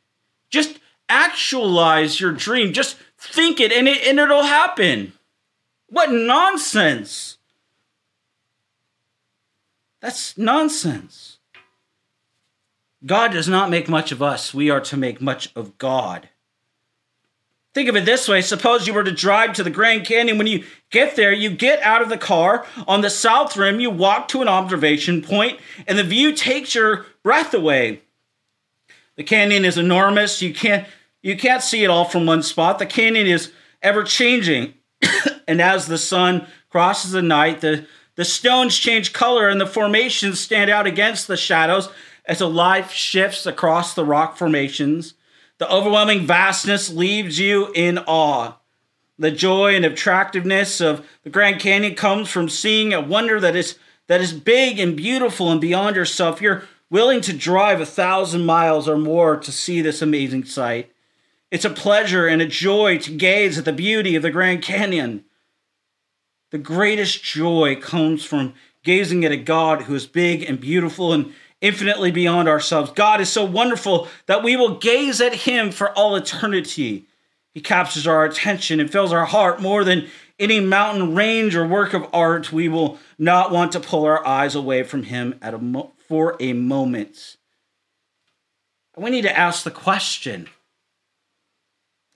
Just 0.50 0.78
actualize 1.08 2.20
your 2.20 2.32
dream. 2.32 2.72
Just 2.72 2.96
think 3.18 3.60
it 3.60 3.72
and, 3.72 3.88
it 3.88 4.06
and 4.06 4.18
it'll 4.18 4.42
happen. 4.42 5.12
What 5.88 6.10
nonsense. 6.10 7.38
That's 10.00 10.36
nonsense. 10.36 11.38
God 13.04 13.32
does 13.32 13.48
not 13.48 13.70
make 13.70 13.88
much 13.88 14.12
of 14.12 14.22
us. 14.22 14.52
We 14.52 14.70
are 14.70 14.80
to 14.80 14.96
make 14.96 15.20
much 15.20 15.50
of 15.54 15.78
God. 15.78 16.28
Think 17.76 17.90
of 17.90 17.96
it 17.96 18.06
this 18.06 18.26
way 18.26 18.40
suppose 18.40 18.86
you 18.86 18.94
were 18.94 19.04
to 19.04 19.12
drive 19.12 19.52
to 19.52 19.62
the 19.62 19.68
Grand 19.68 20.06
Canyon. 20.06 20.38
When 20.38 20.46
you 20.46 20.64
get 20.88 21.14
there, 21.14 21.30
you 21.30 21.50
get 21.50 21.82
out 21.82 22.00
of 22.00 22.08
the 22.08 22.16
car. 22.16 22.64
On 22.88 23.02
the 23.02 23.10
south 23.10 23.54
rim, 23.54 23.80
you 23.80 23.90
walk 23.90 24.28
to 24.28 24.40
an 24.40 24.48
observation 24.48 25.20
point, 25.20 25.60
and 25.86 25.98
the 25.98 26.02
view 26.02 26.32
takes 26.32 26.74
your 26.74 27.04
breath 27.22 27.52
away. 27.52 28.00
The 29.16 29.24
canyon 29.24 29.66
is 29.66 29.76
enormous. 29.76 30.40
You 30.40 30.54
can't, 30.54 30.88
you 31.20 31.36
can't 31.36 31.62
see 31.62 31.84
it 31.84 31.90
all 31.90 32.06
from 32.06 32.24
one 32.24 32.42
spot. 32.42 32.78
The 32.78 32.86
canyon 32.86 33.26
is 33.26 33.52
ever 33.82 34.04
changing. 34.04 34.72
and 35.46 35.60
as 35.60 35.86
the 35.86 35.98
sun 35.98 36.46
crosses 36.70 37.10
the 37.10 37.20
night, 37.20 37.60
the, 37.60 37.86
the 38.14 38.24
stones 38.24 38.74
change 38.78 39.12
color 39.12 39.50
and 39.50 39.60
the 39.60 39.66
formations 39.66 40.40
stand 40.40 40.70
out 40.70 40.86
against 40.86 41.28
the 41.28 41.36
shadows 41.36 41.90
as 42.24 42.38
the 42.38 42.48
light 42.48 42.90
shifts 42.90 43.44
across 43.44 43.92
the 43.92 44.06
rock 44.06 44.38
formations. 44.38 45.12
The 45.58 45.70
overwhelming 45.70 46.26
vastness 46.26 46.90
leaves 46.90 47.38
you 47.38 47.72
in 47.74 47.98
awe. 47.98 48.56
The 49.18 49.30
joy 49.30 49.74
and 49.74 49.84
attractiveness 49.84 50.80
of 50.80 51.06
the 51.22 51.30
Grand 51.30 51.60
Canyon 51.60 51.94
comes 51.94 52.28
from 52.28 52.50
seeing 52.50 52.92
a 52.92 53.00
wonder 53.00 53.40
that 53.40 53.56
is 53.56 53.78
that 54.08 54.20
is 54.20 54.32
big 54.32 54.78
and 54.78 54.96
beautiful 54.96 55.50
and 55.50 55.60
beyond 55.60 55.96
yourself. 55.96 56.40
You're 56.40 56.64
willing 56.90 57.20
to 57.22 57.32
drive 57.32 57.80
a 57.80 57.86
thousand 57.86 58.44
miles 58.44 58.88
or 58.88 58.98
more 58.98 59.36
to 59.36 59.50
see 59.50 59.80
this 59.80 60.02
amazing 60.02 60.44
sight. 60.44 60.92
It's 61.50 61.64
a 61.64 61.70
pleasure 61.70 62.26
and 62.26 62.42
a 62.42 62.46
joy 62.46 62.98
to 62.98 63.16
gaze 63.16 63.58
at 63.58 63.64
the 63.64 63.72
beauty 63.72 64.14
of 64.14 64.22
the 64.22 64.30
Grand 64.30 64.62
Canyon. 64.62 65.24
The 66.50 66.58
greatest 66.58 67.24
joy 67.24 67.76
comes 67.76 68.24
from 68.24 68.54
gazing 68.84 69.24
at 69.24 69.32
a 69.32 69.36
God 69.36 69.82
who 69.82 69.94
is 69.94 70.06
big 70.06 70.42
and 70.42 70.60
beautiful 70.60 71.12
and 71.12 71.32
infinitely 71.60 72.10
beyond 72.10 72.48
ourselves. 72.48 72.90
God 72.92 73.20
is 73.20 73.30
so 73.30 73.44
wonderful 73.44 74.08
that 74.26 74.42
we 74.42 74.56
will 74.56 74.76
gaze 74.76 75.20
at 75.20 75.34
him 75.34 75.70
for 75.70 75.90
all 75.92 76.16
eternity. 76.16 77.06
He 77.54 77.60
captures 77.60 78.06
our 78.06 78.24
attention 78.24 78.80
and 78.80 78.90
fills 78.90 79.12
our 79.12 79.24
heart 79.24 79.60
more 79.60 79.82
than 79.84 80.08
any 80.38 80.60
mountain 80.60 81.14
range 81.14 81.56
or 81.56 81.66
work 81.66 81.94
of 81.94 82.06
art. 82.12 82.52
We 82.52 82.68
will 82.68 82.98
not 83.18 83.50
want 83.50 83.72
to 83.72 83.80
pull 83.80 84.04
our 84.04 84.26
eyes 84.26 84.54
away 84.54 84.82
from 84.82 85.04
him 85.04 85.38
at 85.40 85.54
a 85.54 85.58
mo- 85.58 85.92
for 86.06 86.36
a 86.38 86.52
moment. 86.52 87.36
We 88.96 89.10
need 89.10 89.22
to 89.22 89.36
ask 89.36 89.64
the 89.64 89.70
question, 89.70 90.48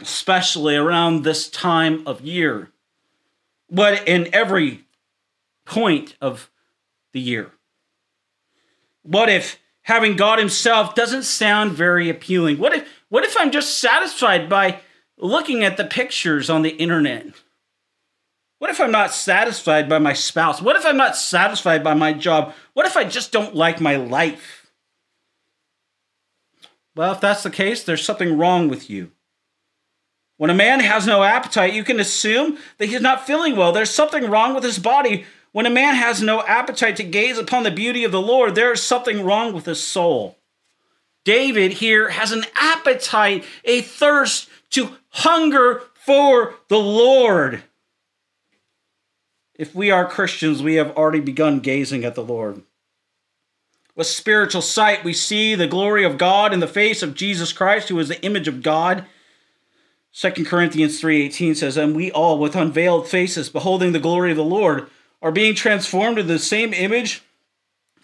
especially 0.00 0.76
around 0.76 1.22
this 1.22 1.48
time 1.48 2.06
of 2.06 2.22
year, 2.22 2.70
but 3.70 4.06
in 4.08 4.28
every 4.32 4.84
point 5.64 6.16
of 6.20 6.50
the 7.12 7.20
year. 7.20 7.52
What 9.02 9.28
if 9.28 9.58
having 9.82 10.16
God 10.16 10.38
himself 10.38 10.94
doesn't 10.94 11.24
sound 11.24 11.72
very 11.72 12.08
appealing? 12.08 12.58
What 12.58 12.74
if 12.74 12.88
what 13.08 13.24
if 13.24 13.36
I'm 13.38 13.50
just 13.50 13.78
satisfied 13.78 14.48
by 14.48 14.80
looking 15.18 15.64
at 15.64 15.76
the 15.76 15.84
pictures 15.84 16.48
on 16.48 16.62
the 16.62 16.70
internet? 16.70 17.26
What 18.58 18.70
if 18.70 18.80
I'm 18.80 18.92
not 18.92 19.12
satisfied 19.12 19.88
by 19.88 19.98
my 19.98 20.12
spouse? 20.12 20.60
What 20.60 20.76
if 20.76 20.84
I'm 20.84 20.98
not 20.98 21.16
satisfied 21.16 21.82
by 21.82 21.94
my 21.94 22.12
job? 22.12 22.54
What 22.74 22.86
if 22.86 22.96
I 22.96 23.04
just 23.04 23.32
don't 23.32 23.54
like 23.54 23.80
my 23.80 23.96
life? 23.96 24.70
Well, 26.94 27.12
if 27.12 27.20
that's 27.20 27.42
the 27.42 27.50
case, 27.50 27.82
there's 27.82 28.04
something 28.04 28.36
wrong 28.36 28.68
with 28.68 28.90
you. 28.90 29.12
When 30.36 30.50
a 30.50 30.54
man 30.54 30.80
has 30.80 31.06
no 31.06 31.22
appetite, 31.22 31.72
you 31.72 31.84
can 31.84 32.00
assume 32.00 32.58
that 32.78 32.86
he's 32.86 33.00
not 33.00 33.26
feeling 33.26 33.56
well. 33.56 33.72
There's 33.72 33.90
something 33.90 34.30
wrong 34.30 34.54
with 34.54 34.64
his 34.64 34.78
body 34.78 35.24
when 35.52 35.66
a 35.66 35.70
man 35.70 35.94
has 35.94 36.22
no 36.22 36.42
appetite 36.44 36.96
to 36.96 37.02
gaze 37.02 37.38
upon 37.38 37.64
the 37.64 37.70
beauty 37.70 38.04
of 38.04 38.12
the 38.12 38.20
Lord, 38.20 38.54
there 38.54 38.72
is 38.72 38.82
something 38.82 39.24
wrong 39.24 39.52
with 39.52 39.66
his 39.66 39.82
soul. 39.82 40.38
David 41.24 41.74
here 41.74 42.10
has 42.10 42.32
an 42.32 42.44
appetite, 42.54 43.44
a 43.64 43.82
thirst 43.82 44.48
to 44.70 44.96
hunger 45.10 45.82
for 45.94 46.54
the 46.68 46.78
Lord. 46.78 47.64
If 49.54 49.74
we 49.74 49.90
are 49.90 50.08
Christians, 50.08 50.62
we 50.62 50.76
have 50.76 50.96
already 50.96 51.20
begun 51.20 51.60
gazing 51.60 52.04
at 52.04 52.14
the 52.14 52.24
Lord. 52.24 52.62
With 53.94 54.06
spiritual 54.06 54.62
sight, 54.62 55.04
we 55.04 55.12
see 55.12 55.54
the 55.54 55.66
glory 55.66 56.04
of 56.04 56.16
God 56.16 56.54
in 56.54 56.60
the 56.60 56.66
face 56.66 57.02
of 57.02 57.14
Jesus 57.14 57.52
Christ, 57.52 57.88
who 57.88 57.98
is 57.98 58.08
the 58.08 58.22
image 58.22 58.48
of 58.48 58.62
God. 58.62 59.04
2 60.12 60.46
Corinthians 60.46 60.98
3:18 61.00 61.54
says, 61.54 61.76
"And 61.76 61.94
we 61.94 62.10
all 62.10 62.38
with 62.38 62.56
unveiled 62.56 63.08
faces 63.08 63.50
beholding 63.50 63.92
the 63.92 63.98
glory 63.98 64.30
of 64.30 64.38
the 64.38 64.44
Lord 64.44 64.88
are 65.22 65.32
being 65.32 65.54
transformed 65.54 66.18
into 66.18 66.32
the 66.32 66.38
same 66.38 66.72
image 66.72 67.22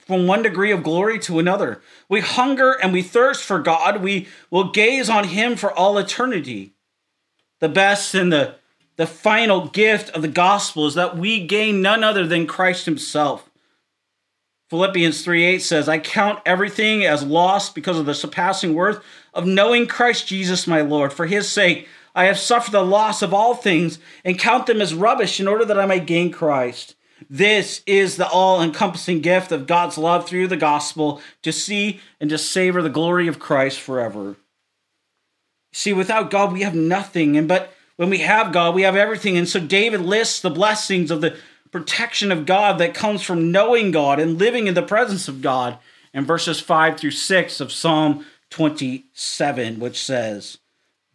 from 0.06 0.26
one 0.26 0.42
degree 0.42 0.70
of 0.70 0.82
glory 0.82 1.18
to 1.18 1.38
another. 1.38 1.80
We 2.08 2.20
hunger 2.20 2.72
and 2.72 2.92
we 2.92 3.02
thirst 3.02 3.42
for 3.42 3.58
God. 3.58 4.02
We 4.02 4.28
will 4.50 4.70
gaze 4.70 5.10
on 5.10 5.24
Him 5.24 5.56
for 5.56 5.72
all 5.72 5.98
eternity. 5.98 6.74
The 7.58 7.68
best 7.68 8.14
and 8.14 8.32
the, 8.32 8.56
the 8.96 9.06
final 9.06 9.66
gift 9.66 10.10
of 10.10 10.22
the 10.22 10.28
gospel 10.28 10.86
is 10.86 10.94
that 10.94 11.16
we 11.16 11.44
gain 11.44 11.82
none 11.82 12.04
other 12.04 12.26
than 12.26 12.46
Christ 12.46 12.84
Himself. 12.84 13.50
Philippians 14.68 15.22
3 15.22 15.44
8 15.44 15.62
says, 15.62 15.88
I 15.88 15.98
count 15.98 16.40
everything 16.44 17.04
as 17.04 17.22
lost 17.22 17.74
because 17.74 17.98
of 17.98 18.06
the 18.06 18.14
surpassing 18.14 18.74
worth 18.74 19.02
of 19.32 19.46
knowing 19.46 19.86
Christ 19.86 20.26
Jesus 20.26 20.66
my 20.66 20.82
Lord. 20.82 21.12
For 21.12 21.26
His 21.26 21.48
sake, 21.48 21.88
I 22.14 22.24
have 22.24 22.38
suffered 22.38 22.72
the 22.72 22.82
loss 22.82 23.22
of 23.22 23.34
all 23.34 23.54
things 23.54 23.98
and 24.24 24.38
count 24.38 24.66
them 24.66 24.80
as 24.80 24.94
rubbish 24.94 25.38
in 25.38 25.48
order 25.48 25.64
that 25.64 25.78
I 25.78 25.86
may 25.86 26.00
gain 26.00 26.30
Christ 26.30 26.95
this 27.30 27.82
is 27.86 28.16
the 28.16 28.28
all 28.28 28.62
encompassing 28.62 29.20
gift 29.20 29.50
of 29.52 29.66
God's 29.66 29.96
love 29.96 30.28
through 30.28 30.48
the 30.48 30.56
gospel 30.56 31.20
to 31.42 31.52
see 31.52 32.00
and 32.20 32.28
to 32.30 32.38
savor 32.38 32.82
the 32.82 32.90
glory 32.90 33.26
of 33.26 33.38
Christ 33.38 33.80
forever. 33.80 34.36
See, 35.72 35.92
without 35.92 36.30
God, 36.30 36.52
we 36.52 36.62
have 36.62 36.74
nothing, 36.74 37.36
and 37.36 37.48
but 37.48 37.72
When 37.96 38.10
we 38.10 38.18
have 38.18 38.52
God, 38.52 38.74
we 38.74 38.82
have 38.82 38.96
everything. 38.96 39.36
And 39.36 39.48
so 39.48 39.58
David 39.58 40.02
lists 40.02 40.40
the 40.40 40.50
blessings 40.50 41.10
of 41.10 41.20
the 41.20 41.36
protection 41.72 42.30
of 42.30 42.46
God 42.46 42.78
that 42.78 42.94
comes 42.94 43.22
from 43.22 43.50
knowing 43.50 43.90
God 43.90 44.20
and 44.20 44.38
living 44.38 44.66
in 44.66 44.74
the 44.74 44.82
presence 44.82 45.28
of 45.28 45.42
God 45.42 45.78
in 46.14 46.24
verses 46.24 46.60
5 46.60 46.98
through 46.98 47.10
6 47.10 47.60
of 47.60 47.72
Psalm 47.72 48.24
27, 48.50 49.80
which 49.80 50.02
says, 50.02 50.58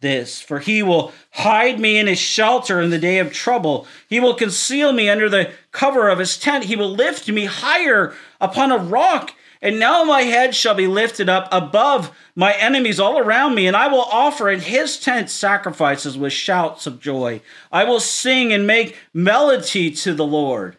this, 0.02 0.40
for 0.40 0.58
he 0.58 0.82
will 0.82 1.12
hide 1.30 1.80
me 1.80 1.98
in 1.98 2.06
his 2.06 2.18
shelter 2.18 2.80
in 2.80 2.90
the 2.90 2.98
day 2.98 3.18
of 3.18 3.32
trouble. 3.32 3.86
He 4.08 4.20
will 4.20 4.34
conceal 4.34 4.92
me 4.92 5.08
under 5.08 5.30
the 5.30 5.52
cover 5.70 6.10
of 6.10 6.18
his 6.18 6.36
tent. 6.36 6.64
He 6.64 6.76
will 6.76 6.90
lift 6.90 7.28
me 7.28 7.46
higher 7.46 8.14
upon 8.40 8.70
a 8.70 8.76
rock. 8.76 9.32
And 9.62 9.78
now 9.78 10.02
my 10.02 10.22
head 10.22 10.54
shall 10.54 10.74
be 10.74 10.88
lifted 10.88 11.28
up 11.28 11.48
above 11.52 12.10
my 12.34 12.52
enemies 12.54 12.98
all 12.98 13.18
around 13.18 13.54
me, 13.54 13.66
and 13.68 13.76
I 13.76 13.86
will 13.86 14.02
offer 14.02 14.50
in 14.50 14.60
his 14.60 14.98
tent 14.98 15.30
sacrifices 15.30 16.18
with 16.18 16.32
shouts 16.32 16.86
of 16.86 17.00
joy. 17.00 17.40
I 17.70 17.84
will 17.84 18.00
sing 18.00 18.52
and 18.52 18.66
make 18.66 18.98
melody 19.14 19.92
to 19.92 20.14
the 20.14 20.26
Lord. 20.26 20.78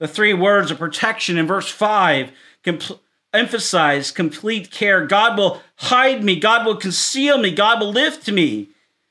The 0.00 0.08
three 0.08 0.34
words 0.34 0.70
of 0.70 0.78
protection 0.78 1.38
in 1.38 1.46
verse 1.46 1.68
5 1.68 2.32
compl- 2.64 2.98
emphasize 3.36 4.10
complete 4.10 4.70
care. 4.70 5.06
God 5.06 5.38
will 5.38 5.62
hide 5.76 6.24
me, 6.24 6.38
God 6.40 6.66
will 6.66 6.76
conceal 6.76 7.38
me, 7.38 7.54
God 7.54 7.80
will 7.80 7.92
lift 7.92 8.30
me. 8.30 8.70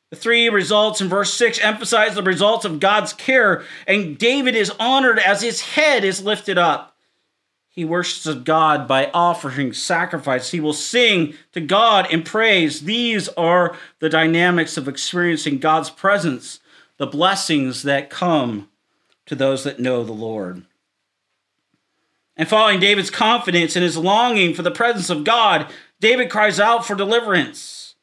The 0.10 0.16
three 0.16 0.50
results 0.50 1.02
in 1.02 1.10
verse 1.10 1.34
6 1.34 1.60
emphasize 1.60 2.16
the 2.16 2.24
results 2.24 2.64
of 2.66 2.80
God's 2.80 3.14
care, 3.14 3.64
and 3.88 4.18
David 4.18 4.56
is 4.56 4.72
honored 4.80 5.20
as 5.20 5.42
his 5.42 5.62
head 5.62 6.04
is 6.04 6.24
lifted 6.24 6.58
up. 6.58 6.96
He 7.68 7.84
worships 7.84 8.34
God 8.44 8.88
by 8.88 9.12
offering 9.14 9.74
sacrifice. 9.74 10.52
He 10.52 10.62
will 10.62 10.72
sing 10.72 11.34
to 11.52 11.60
God 11.60 12.10
in 12.10 12.24
praise. 12.24 12.82
These 12.82 13.28
are 13.30 13.76
the 14.00 14.08
dynamics 14.08 14.78
of 14.78 14.88
experiencing 14.88 15.58
God's 15.58 15.90
presence, 15.90 16.62
the 16.98 17.08
blessings 17.08 17.84
that 17.84 18.10
come 18.10 18.70
to 19.26 19.36
those 19.36 19.66
that 19.66 19.80
know 19.80 20.06
the 20.06 20.14
Lord. 20.14 20.64
And 22.38 22.48
following 22.48 22.80
David's 22.80 23.10
confidence 23.10 23.76
and 23.76 23.84
his 23.84 23.98
longing 23.98 24.54
for 24.54 24.62
the 24.62 24.72
presence 24.72 25.10
of 25.10 25.24
God, 25.24 25.72
David 26.00 26.30
cries 26.30 26.60
out 26.60 26.86
for 26.86 26.96
deliverance. 26.96 27.96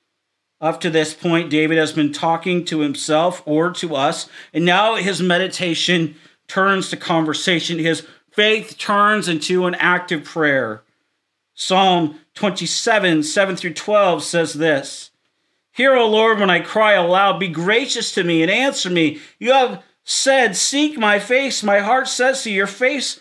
Up 0.60 0.80
to 0.80 0.90
this 0.90 1.12
point, 1.12 1.50
David 1.50 1.76
has 1.76 1.92
been 1.92 2.12
talking 2.12 2.64
to 2.66 2.80
himself 2.80 3.42
or 3.44 3.72
to 3.72 3.96
us, 3.96 4.28
and 4.54 4.64
now 4.64 4.94
his 4.94 5.20
meditation 5.20 6.14
turns 6.46 6.88
to 6.88 6.96
conversation. 6.96 7.78
His 7.78 8.06
faith 8.30 8.78
turns 8.78 9.28
into 9.28 9.66
an 9.66 9.74
active 9.74 10.24
prayer. 10.24 10.82
Psalm 11.54 12.20
27, 12.34 13.22
7 13.22 13.56
through 13.56 13.74
12 13.74 14.22
says 14.22 14.54
this 14.54 15.10
Hear, 15.72 15.94
O 15.94 16.08
Lord, 16.08 16.38
when 16.38 16.50
I 16.50 16.60
cry 16.60 16.92
aloud, 16.92 17.40
be 17.40 17.48
gracious 17.48 18.12
to 18.14 18.24
me 18.24 18.42
and 18.42 18.50
answer 18.50 18.88
me. 18.88 19.20
You 19.38 19.52
have 19.52 19.82
said, 20.04 20.56
Seek 20.56 20.98
my 20.98 21.18
face. 21.18 21.62
My 21.62 21.80
heart 21.80 22.08
says 22.08 22.42
to 22.42 22.50
your 22.50 22.66
face, 22.66 23.20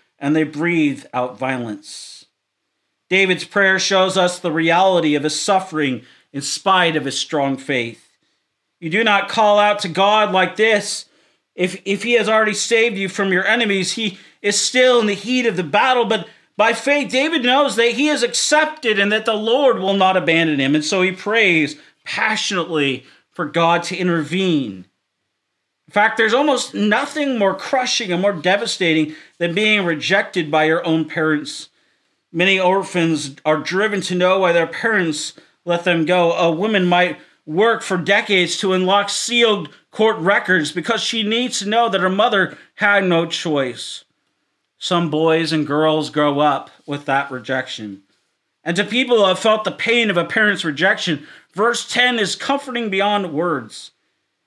and 0.21 0.35
they 0.35 0.43
breathe 0.43 1.03
out 1.13 1.37
violence. 1.37 2.25
David's 3.09 3.43
prayer 3.43 3.79
shows 3.79 4.15
us 4.15 4.39
the 4.39 4.51
reality 4.51 5.15
of 5.15 5.23
his 5.23 5.37
suffering 5.37 6.03
in 6.31 6.41
spite 6.41 6.95
of 6.95 7.03
his 7.03 7.17
strong 7.17 7.57
faith. 7.57 8.15
You 8.79 8.89
do 8.89 9.03
not 9.03 9.27
call 9.27 9.59
out 9.59 9.79
to 9.79 9.89
God 9.89 10.31
like 10.31 10.55
this. 10.55 11.05
If, 11.55 11.81
if 11.83 12.03
he 12.03 12.13
has 12.13 12.29
already 12.29 12.53
saved 12.53 12.97
you 12.97 13.09
from 13.09 13.33
your 13.33 13.45
enemies, 13.45 13.93
he 13.93 14.17
is 14.41 14.59
still 14.59 15.01
in 15.01 15.07
the 15.07 15.13
heat 15.13 15.45
of 15.45 15.57
the 15.57 15.63
battle, 15.63 16.05
but 16.05 16.27
by 16.55 16.73
faith, 16.73 17.11
David 17.11 17.43
knows 17.43 17.75
that 17.75 17.93
he 17.93 18.07
is 18.07 18.23
accepted 18.23 18.99
and 18.99 19.11
that 19.11 19.25
the 19.25 19.33
Lord 19.33 19.79
will 19.79 19.95
not 19.95 20.15
abandon 20.15 20.59
him. 20.59 20.75
And 20.75 20.85
so 20.85 21.01
he 21.01 21.11
prays 21.11 21.79
passionately 22.03 23.05
for 23.31 23.45
God 23.45 23.83
to 23.83 23.97
intervene. 23.97 24.85
In 25.91 25.93
fact, 25.93 26.15
there's 26.15 26.33
almost 26.33 26.73
nothing 26.73 27.37
more 27.37 27.53
crushing 27.53 28.13
and 28.13 28.21
more 28.21 28.31
devastating 28.31 29.13
than 29.39 29.53
being 29.53 29.83
rejected 29.83 30.49
by 30.49 30.63
your 30.63 30.87
own 30.87 31.03
parents. 31.03 31.67
Many 32.31 32.57
orphans 32.57 33.35
are 33.43 33.57
driven 33.57 33.99
to 34.03 34.15
know 34.15 34.39
why 34.39 34.53
their 34.53 34.67
parents 34.67 35.33
let 35.65 35.83
them 35.83 36.05
go. 36.05 36.31
A 36.31 36.49
woman 36.49 36.85
might 36.85 37.19
work 37.45 37.81
for 37.81 37.97
decades 37.97 38.55
to 38.59 38.71
unlock 38.71 39.09
sealed 39.09 39.67
court 39.91 40.15
records 40.19 40.71
because 40.71 41.01
she 41.01 41.23
needs 41.23 41.59
to 41.59 41.67
know 41.67 41.89
that 41.89 41.99
her 41.99 42.09
mother 42.09 42.57
had 42.75 43.03
no 43.03 43.25
choice. 43.25 44.05
Some 44.77 45.09
boys 45.09 45.51
and 45.51 45.67
girls 45.67 46.09
grow 46.09 46.39
up 46.39 46.71
with 46.85 47.03
that 47.03 47.29
rejection. 47.29 48.03
And 48.63 48.77
to 48.77 48.85
people 48.85 49.17
who 49.17 49.25
have 49.25 49.39
felt 49.39 49.65
the 49.65 49.71
pain 49.71 50.09
of 50.09 50.15
a 50.15 50.23
parent's 50.23 50.63
rejection, 50.63 51.27
verse 51.53 51.85
10 51.85 52.17
is 52.17 52.37
comforting 52.37 52.89
beyond 52.89 53.33
words. 53.33 53.91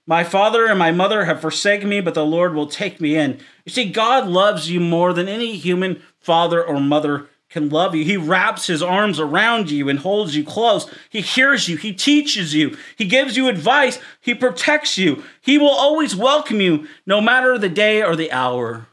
My 0.07 0.23
father 0.23 0.67
and 0.67 0.79
my 0.79 0.93
mother 0.93 1.25
have 1.25 1.41
forsaken 1.41 1.89
me, 1.89 2.01
but 2.01 2.15
the 2.15 2.27
Lord 2.27 2.55
will 2.55 2.67
take 2.67 3.01
me 3.01 3.17
in. 3.17 3.41
You 3.65 3.73
see, 3.73 3.91
God 3.91 4.27
loves 4.27 4.71
you 4.71 4.81
more 4.81 5.13
than 5.13 5.29
any 5.29 5.57
human 5.57 6.03
father 6.21 6.63
or 6.63 6.79
mother 6.79 7.29
can 7.49 7.69
love 7.69 7.95
you. 7.95 8.05
He 8.05 8.17
wraps 8.17 8.67
his 8.67 8.83
arms 8.83 9.21
around 9.21 9.71
you 9.71 9.89
and 9.89 10.01
holds 10.01 10.37
you 10.37 10.43
close. 10.43 10.93
He 11.09 11.21
hears 11.21 11.69
you. 11.69 11.77
He 11.77 11.93
teaches 11.93 12.53
you. 12.53 12.77
He 12.97 13.05
gives 13.05 13.37
you 13.37 13.49
advice. 13.49 14.01
He 14.21 14.35
protects 14.35 14.99
you. 14.99 15.23
He 15.41 15.57
will 15.57 15.71
always 15.71 16.17
welcome 16.17 16.61
you, 16.61 16.89
no 17.07 17.21
matter 17.21 17.57
the 17.57 17.69
day 17.69 18.03
or 18.03 18.17
the 18.17 18.33
hour. 18.33 18.89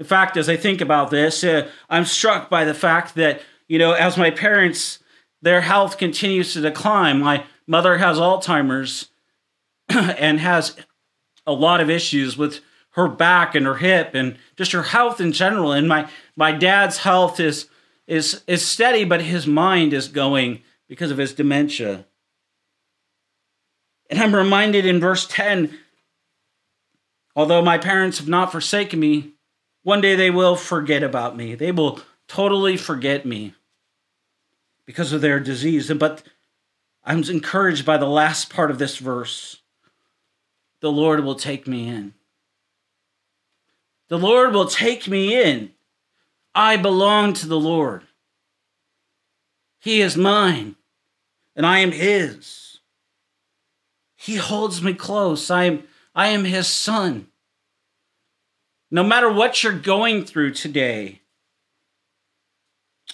In 0.00 0.06
fact, 0.06 0.36
as 0.36 0.48
I 0.48 0.56
think 0.56 0.80
about 0.80 1.10
this, 1.10 1.44
uh, 1.44 1.68
I'm 1.88 2.06
struck 2.06 2.50
by 2.50 2.64
the 2.64 2.74
fact 2.74 3.14
that, 3.14 3.40
you 3.68 3.78
know, 3.78 3.92
as 3.92 4.16
my 4.16 4.30
parents, 4.30 4.98
their 5.40 5.60
health 5.60 5.96
continues 5.96 6.52
to 6.54 6.60
decline. 6.60 7.20
My 7.20 7.44
mother 7.68 7.98
has 7.98 8.18
Alzheimer's 8.18 9.09
and 10.18 10.40
has 10.40 10.76
a 11.46 11.52
lot 11.52 11.80
of 11.80 11.90
issues 11.90 12.36
with 12.36 12.60
her 12.92 13.08
back 13.08 13.54
and 13.54 13.66
her 13.66 13.76
hip 13.76 14.14
and 14.14 14.36
just 14.56 14.72
her 14.72 14.82
health 14.82 15.20
in 15.20 15.32
general. 15.32 15.72
And 15.72 15.88
my, 15.88 16.08
my 16.36 16.52
dad's 16.52 16.98
health 16.98 17.40
is, 17.40 17.68
is, 18.06 18.42
is 18.46 18.66
steady, 18.66 19.04
but 19.04 19.22
his 19.22 19.46
mind 19.46 19.92
is 19.92 20.08
going 20.08 20.62
because 20.88 21.10
of 21.10 21.18
his 21.18 21.34
dementia. 21.34 22.06
And 24.08 24.18
I'm 24.18 24.34
reminded 24.34 24.86
in 24.86 25.00
verse 25.00 25.26
10 25.26 25.76
although 27.36 27.62
my 27.62 27.78
parents 27.78 28.18
have 28.18 28.28
not 28.28 28.52
forsaken 28.52 29.00
me, 29.00 29.32
one 29.82 30.00
day 30.00 30.14
they 30.14 30.30
will 30.30 30.56
forget 30.56 31.02
about 31.02 31.36
me. 31.36 31.54
They 31.54 31.72
will 31.72 32.00
totally 32.28 32.76
forget 32.76 33.24
me 33.24 33.54
because 34.84 35.12
of 35.12 35.20
their 35.20 35.40
disease. 35.40 35.90
But 35.92 36.22
I'm 37.04 37.22
encouraged 37.22 37.86
by 37.86 37.96
the 37.96 38.08
last 38.08 38.50
part 38.50 38.70
of 38.70 38.78
this 38.78 38.98
verse. 38.98 39.59
The 40.80 40.90
Lord 40.90 41.24
will 41.24 41.34
take 41.34 41.66
me 41.66 41.88
in. 41.88 42.14
The 44.08 44.18
Lord 44.18 44.52
will 44.52 44.66
take 44.66 45.06
me 45.08 45.40
in. 45.40 45.70
I 46.54 46.76
belong 46.76 47.32
to 47.34 47.46
the 47.46 47.60
Lord. 47.60 48.04
He 49.78 50.00
is 50.00 50.16
mine, 50.16 50.76
and 51.54 51.64
I 51.64 51.78
am 51.78 51.92
His. 51.92 52.78
He 54.16 54.36
holds 54.36 54.82
me 54.82 54.92
close. 54.94 55.50
I 55.50 55.64
am, 55.64 55.84
I 56.14 56.28
am 56.28 56.44
His 56.44 56.66
son. 56.66 57.28
No 58.90 59.04
matter 59.04 59.30
what 59.30 59.62
you're 59.62 59.72
going 59.72 60.24
through 60.24 60.54
today, 60.54 61.20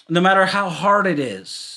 no 0.09 0.19
matter 0.19 0.47
how 0.47 0.69
hard 0.69 1.05
it 1.05 1.19
is, 1.19 1.76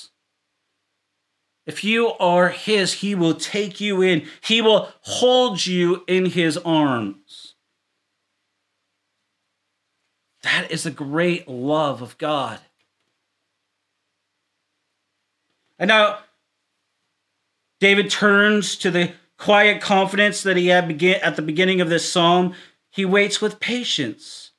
if 1.65 1.83
you 1.83 2.13
are 2.13 2.49
His, 2.49 2.93
He 2.93 3.15
will 3.15 3.35
take 3.35 3.79
you 3.79 4.01
in, 4.01 4.27
He 4.41 4.61
will 4.61 4.91
hold 5.01 5.65
you 5.65 6.03
in 6.07 6.25
His 6.25 6.57
arms. 6.57 7.55
That 10.43 10.71
is 10.71 10.83
the 10.83 10.91
great 10.91 11.47
love 11.47 12.01
of 12.01 12.17
God. 12.17 12.59
And 15.77 15.87
now, 15.87 16.19
David 17.79 18.09
turns 18.09 18.75
to 18.77 18.91
the 18.91 19.13
quiet 19.37 19.81
confidence 19.81 20.43
that 20.43 20.55
he 20.55 20.67
had 20.67 20.87
begin, 20.87 21.19
at 21.21 21.35
the 21.35 21.41
beginning 21.41 21.81
of 21.81 21.89
this 21.89 22.09
psalm 22.09 22.53
he 22.91 23.05
waits 23.05 23.41
with 23.41 23.59
patience. 23.59 24.50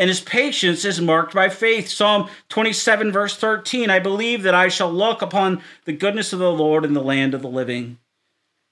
And 0.00 0.08
his 0.08 0.22
patience 0.22 0.86
is 0.86 0.98
marked 0.98 1.34
by 1.34 1.50
faith. 1.50 1.90
Psalm 1.90 2.30
27, 2.48 3.12
verse 3.12 3.36
13 3.36 3.90
I 3.90 3.98
believe 3.98 4.42
that 4.44 4.54
I 4.54 4.68
shall 4.68 4.90
look 4.90 5.20
upon 5.20 5.60
the 5.84 5.92
goodness 5.92 6.32
of 6.32 6.38
the 6.38 6.50
Lord 6.50 6.86
in 6.86 6.94
the 6.94 7.02
land 7.02 7.34
of 7.34 7.42
the 7.42 7.48
living. 7.48 7.98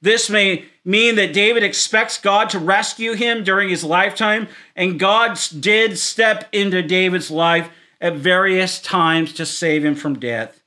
This 0.01 0.31
may 0.31 0.65
mean 0.87 1.17
that 1.17 1.35
David 1.35 1.63
expects 1.63 2.19
God 2.19 2.49
to 2.49 2.59
rescue 2.59 3.13
him 3.13 3.45
during 3.45 3.69
his 3.69 3.85
lifetime, 3.85 4.49
and 4.75 4.99
God 4.99 5.39
did 5.61 5.99
step 5.99 6.49
into 6.51 6.83
David's 6.83 7.31
life 7.31 7.69
at 8.01 8.15
various 8.15 8.81
times 8.81 9.35
to 9.35 9.45
save 9.45 9.85
him 9.85 9.97
from 9.97 10.19
death. 10.19 10.63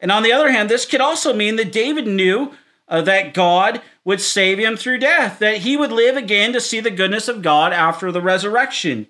And 0.00 0.10
on 0.10 0.24
the 0.24 0.32
other 0.32 0.50
hand, 0.50 0.68
this 0.68 0.86
could 0.86 1.02
also 1.02 1.32
mean 1.32 1.54
that 1.54 1.70
David 1.70 2.08
knew 2.08 2.52
uh, 2.88 3.02
that 3.02 3.32
God 3.32 3.80
would 4.04 4.20
save 4.20 4.58
him 4.58 4.76
through 4.76 4.98
death, 4.98 5.38
that 5.38 5.58
he 5.58 5.76
would 5.76 5.92
live 5.92 6.16
again 6.16 6.52
to 6.52 6.60
see 6.60 6.80
the 6.80 6.90
goodness 6.90 7.28
of 7.28 7.42
God 7.42 7.72
after 7.72 8.10
the 8.10 8.20
resurrection. 8.20 9.06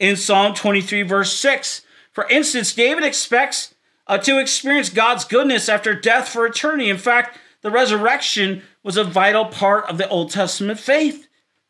In 0.00 0.16
Psalm 0.16 0.54
23, 0.54 1.02
verse 1.02 1.32
6, 1.34 1.82
for 2.10 2.26
instance, 2.28 2.72
David 2.72 3.04
expects 3.04 3.74
uh, 4.06 4.16
to 4.18 4.40
experience 4.40 4.88
God's 4.88 5.26
goodness 5.26 5.68
after 5.68 5.94
death 5.94 6.30
for 6.30 6.46
eternity. 6.46 6.88
In 6.88 6.96
fact, 6.96 7.38
the 7.60 7.70
resurrection 7.70 8.62
was 8.82 8.96
a 8.96 9.04
vital 9.04 9.44
part 9.44 9.84
of 9.90 9.98
the 9.98 10.08
Old 10.08 10.30
Testament 10.30 10.80
faith. 10.80 11.28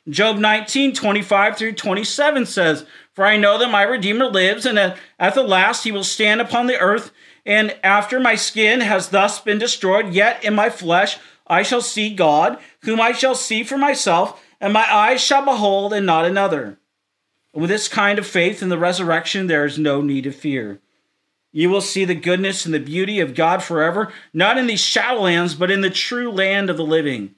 Job 0.09 0.39
19, 0.39 0.95
25 0.95 1.57
through 1.57 1.73
27 1.73 2.47
says, 2.47 2.87
For 3.13 3.25
I 3.25 3.37
know 3.37 3.59
that 3.59 3.71
my 3.71 3.83
Redeemer 3.83 4.27
lives, 4.27 4.65
and 4.65 4.79
at 4.79 5.35
the 5.35 5.43
last 5.43 5.83
he 5.85 5.93
will 5.93 6.05
stand 6.05 6.41
upon 6.41 6.69
the 6.69 6.79
earth. 6.79 7.11
And 7.45 7.77
after 7.83 8.21
my 8.21 8.37
skin 8.37 8.81
has 8.81 9.09
thus 9.09 9.41
been 9.41 9.59
destroyed, 9.59 10.15
yet 10.15 10.45
in 10.45 10.55
my 10.55 10.71
flesh 10.71 11.19
I 11.49 11.63
shall 11.63 11.83
see 11.83 12.15
God, 12.15 12.59
whom 12.83 13.01
I 13.01 13.11
shall 13.11 13.35
see 13.35 13.65
for 13.65 13.77
myself, 13.77 14.41
and 14.61 14.73
my 14.73 14.87
eyes 14.93 15.21
shall 15.21 15.45
behold, 15.45 15.93
and 15.93 16.07
not 16.07 16.25
another. 16.25 16.79
With 17.53 17.71
this 17.71 17.89
kind 17.89 18.19
of 18.19 18.27
faith 18.27 18.63
in 18.63 18.69
the 18.69 18.79
resurrection, 18.79 19.47
there 19.47 19.65
is 19.65 19.79
no 19.79 20.01
need 20.01 20.27
of 20.27 20.35
fear. 20.35 20.81
You 21.53 21.69
will 21.69 21.81
see 21.81 22.05
the 22.05 22.15
goodness 22.15 22.65
and 22.65 22.73
the 22.73 22.79
beauty 22.79 23.19
of 23.19 23.35
God 23.35 23.63
forever, 23.63 24.13
not 24.33 24.57
in 24.57 24.69
these 24.69 24.83
shadowlands, 24.83 25.59
but 25.59 25.71
in 25.71 25.81
the 25.81 25.91
true 25.91 26.31
land 26.31 26.71
of 26.71 26.77
the 26.77 26.85
living. 26.85 27.35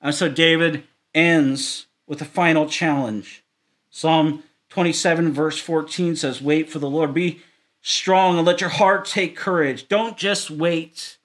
And 0.00 0.14
so 0.14 0.28
David 0.28 0.84
ends 1.12 1.86
with 2.06 2.22
a 2.22 2.24
final 2.24 2.68
challenge. 2.68 3.44
Psalm 3.90 4.44
27, 4.70 5.32
verse 5.32 5.58
14 5.58 6.14
says, 6.14 6.40
Wait 6.40 6.70
for 6.70 6.78
the 6.78 6.88
Lord. 6.88 7.12
Be 7.12 7.40
strong 7.80 8.36
and 8.36 8.46
let 8.46 8.60
your 8.60 8.70
heart 8.70 9.06
take 9.06 9.36
courage. 9.36 9.88
Don't 9.88 10.16
just 10.16 10.50
wait. 10.50 11.18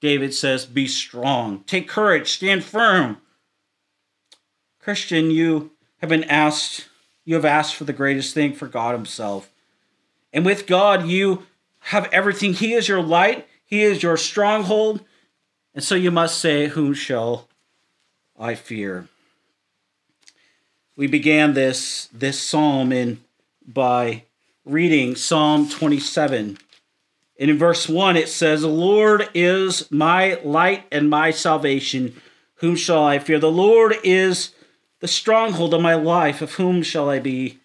David 0.00 0.32
says, 0.32 0.64
Be 0.64 0.86
strong. 0.86 1.64
Take 1.66 1.88
courage. 1.88 2.32
Stand 2.32 2.64
firm. 2.64 3.18
Christian, 4.80 5.30
you 5.30 5.72
have 5.98 6.08
been 6.08 6.24
asked, 6.24 6.88
you 7.28 7.34
have 7.34 7.44
asked 7.44 7.74
for 7.74 7.84
the 7.84 7.92
greatest 7.92 8.32
thing 8.32 8.54
for 8.54 8.66
God 8.66 8.94
Himself. 8.94 9.50
And 10.32 10.46
with 10.46 10.66
God, 10.66 11.06
you 11.06 11.46
have 11.80 12.08
everything. 12.10 12.54
He 12.54 12.72
is 12.72 12.88
your 12.88 13.02
light, 13.02 13.46
He 13.66 13.82
is 13.82 14.02
your 14.02 14.16
stronghold. 14.16 15.04
And 15.74 15.84
so 15.84 15.94
you 15.94 16.10
must 16.10 16.38
say, 16.38 16.68
Whom 16.68 16.94
shall 16.94 17.46
I 18.38 18.54
fear? 18.54 19.08
We 20.96 21.06
began 21.06 21.52
this, 21.52 22.08
this 22.14 22.40
psalm 22.40 22.92
in 22.92 23.20
by 23.66 24.24
reading 24.64 25.14
Psalm 25.14 25.68
27. 25.68 26.56
And 27.38 27.50
in 27.50 27.58
verse 27.58 27.86
1, 27.90 28.16
it 28.16 28.30
says, 28.30 28.62
The 28.62 28.68
Lord 28.68 29.28
is 29.34 29.92
my 29.92 30.40
light 30.42 30.86
and 30.90 31.10
my 31.10 31.32
salvation. 31.32 32.22
Whom 32.54 32.74
shall 32.74 33.04
I 33.04 33.18
fear? 33.18 33.38
The 33.38 33.50
Lord 33.50 33.96
is 34.02 34.54
the 35.00 35.08
stronghold 35.08 35.74
of 35.74 35.82
my 35.82 35.94
life. 35.94 36.42
Of 36.42 36.54
whom 36.54 36.82
shall 36.82 37.08
I 37.08 37.18
be 37.18 37.58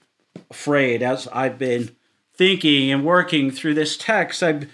afraid? 0.50 1.02
As 1.02 1.28
I've 1.30 1.58
been 1.58 1.96
thinking 2.34 2.92
and 2.92 3.06
working 3.06 3.52
through 3.52 3.74
this 3.76 3.98
text, 3.98 4.44
I've, 4.44 4.70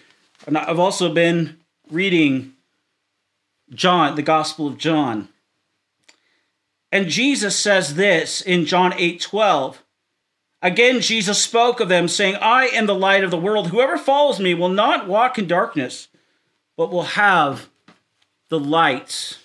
I've 0.47 0.79
also 0.79 1.13
been 1.13 1.57
reading 1.89 2.53
John, 3.71 4.15
the 4.15 4.21
Gospel 4.21 4.67
of 4.67 4.77
John. 4.77 5.29
And 6.91 7.07
Jesus 7.07 7.57
says 7.57 7.95
this 7.95 8.41
in 8.41 8.65
John 8.65 8.93
8 8.95 9.21
12. 9.21 9.83
Again, 10.61 10.99
Jesus 10.99 11.41
spoke 11.41 11.79
of 11.79 11.87
them, 11.87 12.09
saying, 12.09 12.35
I 12.41 12.65
am 12.67 12.85
the 12.85 12.95
light 12.95 13.23
of 13.23 13.31
the 13.31 13.37
world. 13.37 13.69
Whoever 13.69 13.97
follows 13.97 14.39
me 14.41 14.53
will 14.53 14.69
not 14.69 15.07
walk 15.07 15.39
in 15.39 15.47
darkness, 15.47 16.09
but 16.75 16.91
will 16.91 17.03
have 17.03 17.69
the 18.49 18.59
light 18.59 19.37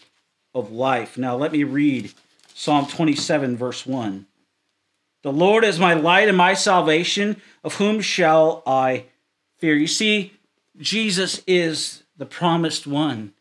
of 0.55 0.73
life. 0.73 1.17
Now, 1.17 1.37
let 1.37 1.53
me 1.53 1.63
read 1.63 2.13
Psalm 2.57 2.87
27, 2.87 3.57
verse 3.57 3.85
1. 3.85 4.27
The 5.23 5.33
Lord 5.33 5.65
is 5.65 5.81
my 5.81 5.93
light 5.93 6.29
and 6.29 6.37
my 6.37 6.55
salvation. 6.55 7.43
Of 7.65 7.75
whom 7.75 8.01
shall 8.01 8.63
I 8.65 9.07
fear? 9.59 9.75
You 9.75 9.89
see, 9.89 10.35
Jesus 10.79 11.43
is 11.49 12.05
the 12.17 12.27
promised 12.27 12.87
one, 12.87 13.33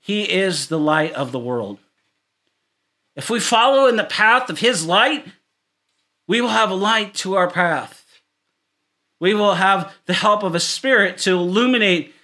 He 0.00 0.32
is 0.32 0.68
the 0.68 0.78
light 0.78 1.12
of 1.12 1.30
the 1.30 1.38
world. 1.38 1.78
If 3.14 3.28
we 3.28 3.38
follow 3.38 3.86
in 3.86 3.96
the 3.96 4.04
path 4.04 4.48
of 4.48 4.60
His 4.60 4.86
light, 4.86 5.26
we 6.26 6.40
will 6.40 6.48
have 6.48 6.70
a 6.70 6.74
light 6.74 7.14
to 7.16 7.34
our 7.34 7.50
path. 7.50 8.06
We 9.20 9.34
will 9.34 9.54
have 9.54 9.94
the 10.06 10.14
help 10.14 10.42
of 10.42 10.54
a 10.54 10.60
spirit 10.60 11.18
to 11.18 11.32
illuminate, 11.32 12.14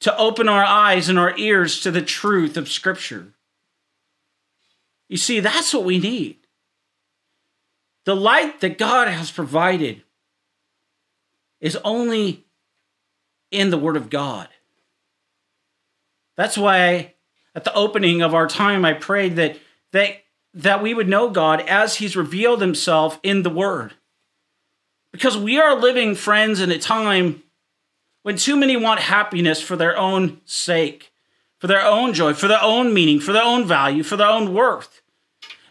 to 0.00 0.14
open 0.18 0.48
our 0.48 0.64
eyes 0.64 1.08
and 1.08 1.18
our 1.18 1.34
ears 1.38 1.80
to 1.80 1.90
the 1.90 2.02
truth 2.02 2.58
of 2.58 2.68
Scripture. 2.68 3.32
You 5.10 5.16
see, 5.16 5.40
that's 5.40 5.74
what 5.74 5.82
we 5.82 5.98
need. 5.98 6.36
The 8.04 8.14
light 8.14 8.60
that 8.60 8.78
God 8.78 9.08
has 9.08 9.32
provided 9.32 10.04
is 11.60 11.76
only 11.84 12.46
in 13.50 13.70
the 13.70 13.76
Word 13.76 13.96
of 13.96 14.08
God. 14.08 14.48
That's 16.36 16.56
why 16.56 17.14
at 17.56 17.64
the 17.64 17.74
opening 17.74 18.22
of 18.22 18.34
our 18.34 18.46
time 18.46 18.84
I 18.84 18.92
prayed 18.92 19.34
that 19.34 19.58
that 19.90 20.22
that 20.54 20.80
we 20.80 20.94
would 20.94 21.08
know 21.08 21.28
God 21.28 21.60
as 21.62 21.96
he's 21.96 22.16
revealed 22.16 22.60
himself 22.60 23.18
in 23.24 23.42
the 23.42 23.50
word. 23.50 23.94
Because 25.12 25.36
we 25.36 25.58
are 25.58 25.78
living 25.78 26.14
friends 26.14 26.60
in 26.60 26.70
a 26.70 26.78
time 26.78 27.42
when 28.22 28.36
too 28.36 28.54
many 28.54 28.76
want 28.76 29.00
happiness 29.00 29.60
for 29.60 29.74
their 29.74 29.96
own 29.96 30.40
sake, 30.44 31.12
for 31.58 31.66
their 31.66 31.84
own 31.84 32.14
joy, 32.14 32.32
for 32.32 32.46
their 32.46 32.62
own 32.62 32.94
meaning, 32.94 33.18
for 33.18 33.32
their 33.32 33.44
own 33.44 33.66
value, 33.66 34.02
for 34.02 34.16
their 34.16 34.28
own 34.28 34.54
worth. 34.54 34.99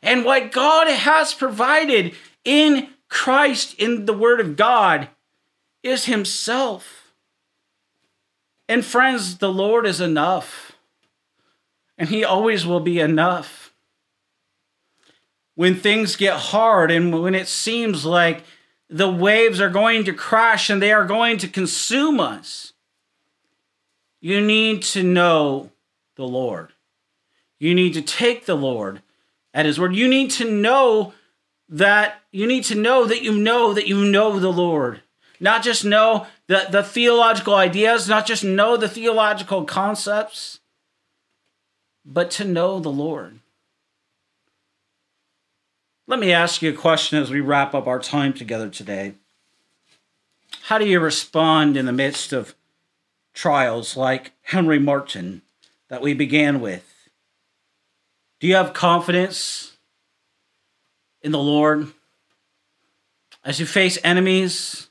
And 0.01 0.23
what 0.23 0.51
God 0.51 0.87
has 0.87 1.33
provided 1.33 2.15
in 2.45 2.89
Christ, 3.09 3.75
in 3.75 4.05
the 4.05 4.13
Word 4.13 4.39
of 4.39 4.55
God, 4.55 5.09
is 5.83 6.05
Himself. 6.05 7.13
And 8.67 8.85
friends, 8.85 9.39
the 9.39 9.51
Lord 9.51 9.85
is 9.85 9.99
enough. 9.99 10.73
And 11.97 12.09
He 12.09 12.23
always 12.23 12.65
will 12.65 12.79
be 12.79 12.99
enough. 12.99 13.73
When 15.55 15.75
things 15.75 16.15
get 16.15 16.37
hard 16.37 16.89
and 16.91 17.21
when 17.21 17.35
it 17.35 17.47
seems 17.47 18.05
like 18.05 18.43
the 18.89 19.09
waves 19.09 19.59
are 19.59 19.69
going 19.69 20.05
to 20.05 20.13
crash 20.13 20.69
and 20.69 20.81
they 20.81 20.93
are 20.93 21.05
going 21.05 21.37
to 21.39 21.47
consume 21.47 22.19
us, 22.19 22.73
you 24.21 24.39
need 24.39 24.83
to 24.83 25.03
know 25.03 25.71
the 26.15 26.25
Lord. 26.25 26.73
You 27.59 27.75
need 27.75 27.93
to 27.95 28.01
take 28.01 28.45
the 28.45 28.55
Lord 28.55 29.01
at 29.59 29.65
His 29.65 29.77
word. 29.77 29.93
You 29.93 30.07
need 30.07 30.31
to 30.31 30.49
know 30.49 31.13
that 31.67 32.21
you 32.31 32.47
need 32.47 32.63
to 32.63 32.75
know 32.75 33.05
that 33.05 33.21
you 33.21 33.37
know 33.37 33.73
that 33.73 33.87
you 33.87 34.05
know 34.05 34.39
the 34.39 34.51
Lord. 34.51 35.01
Not 35.37 35.63
just 35.63 35.83
know 35.83 36.27
the, 36.47 36.67
the 36.71 36.81
theological 36.81 37.55
ideas, 37.55 38.07
not 38.07 38.25
just 38.25 38.43
know 38.43 38.77
the 38.77 38.87
theological 38.87 39.65
concepts, 39.65 40.59
but 42.05 42.31
to 42.31 42.45
know 42.45 42.79
the 42.79 42.89
Lord. 42.89 43.39
Let 46.07 46.19
me 46.19 46.31
ask 46.31 46.61
you 46.61 46.71
a 46.71 46.73
question 46.73 47.21
as 47.21 47.29
we 47.29 47.41
wrap 47.41 47.75
up 47.75 47.85
our 47.85 47.99
time 47.99 48.31
together 48.31 48.69
today. 48.69 49.15
How 50.63 50.77
do 50.77 50.87
you 50.87 51.01
respond 51.01 51.75
in 51.75 51.85
the 51.85 51.91
midst 51.91 52.31
of 52.31 52.55
trials 53.33 53.97
like 53.97 54.31
Henry 54.43 54.79
Martyn 54.79 55.41
that 55.89 56.01
we 56.01 56.13
began 56.13 56.61
with? 56.61 56.88
Do 58.39 58.47
you 58.47 58.55
have 58.55 58.73
confidence 58.73 59.69
in 61.21 61.31
the 61.31 61.39
Lord. 61.39 61.87
As 63.43 63.59
you 63.59 63.65
face 63.65 63.97
enemies, 64.03 64.89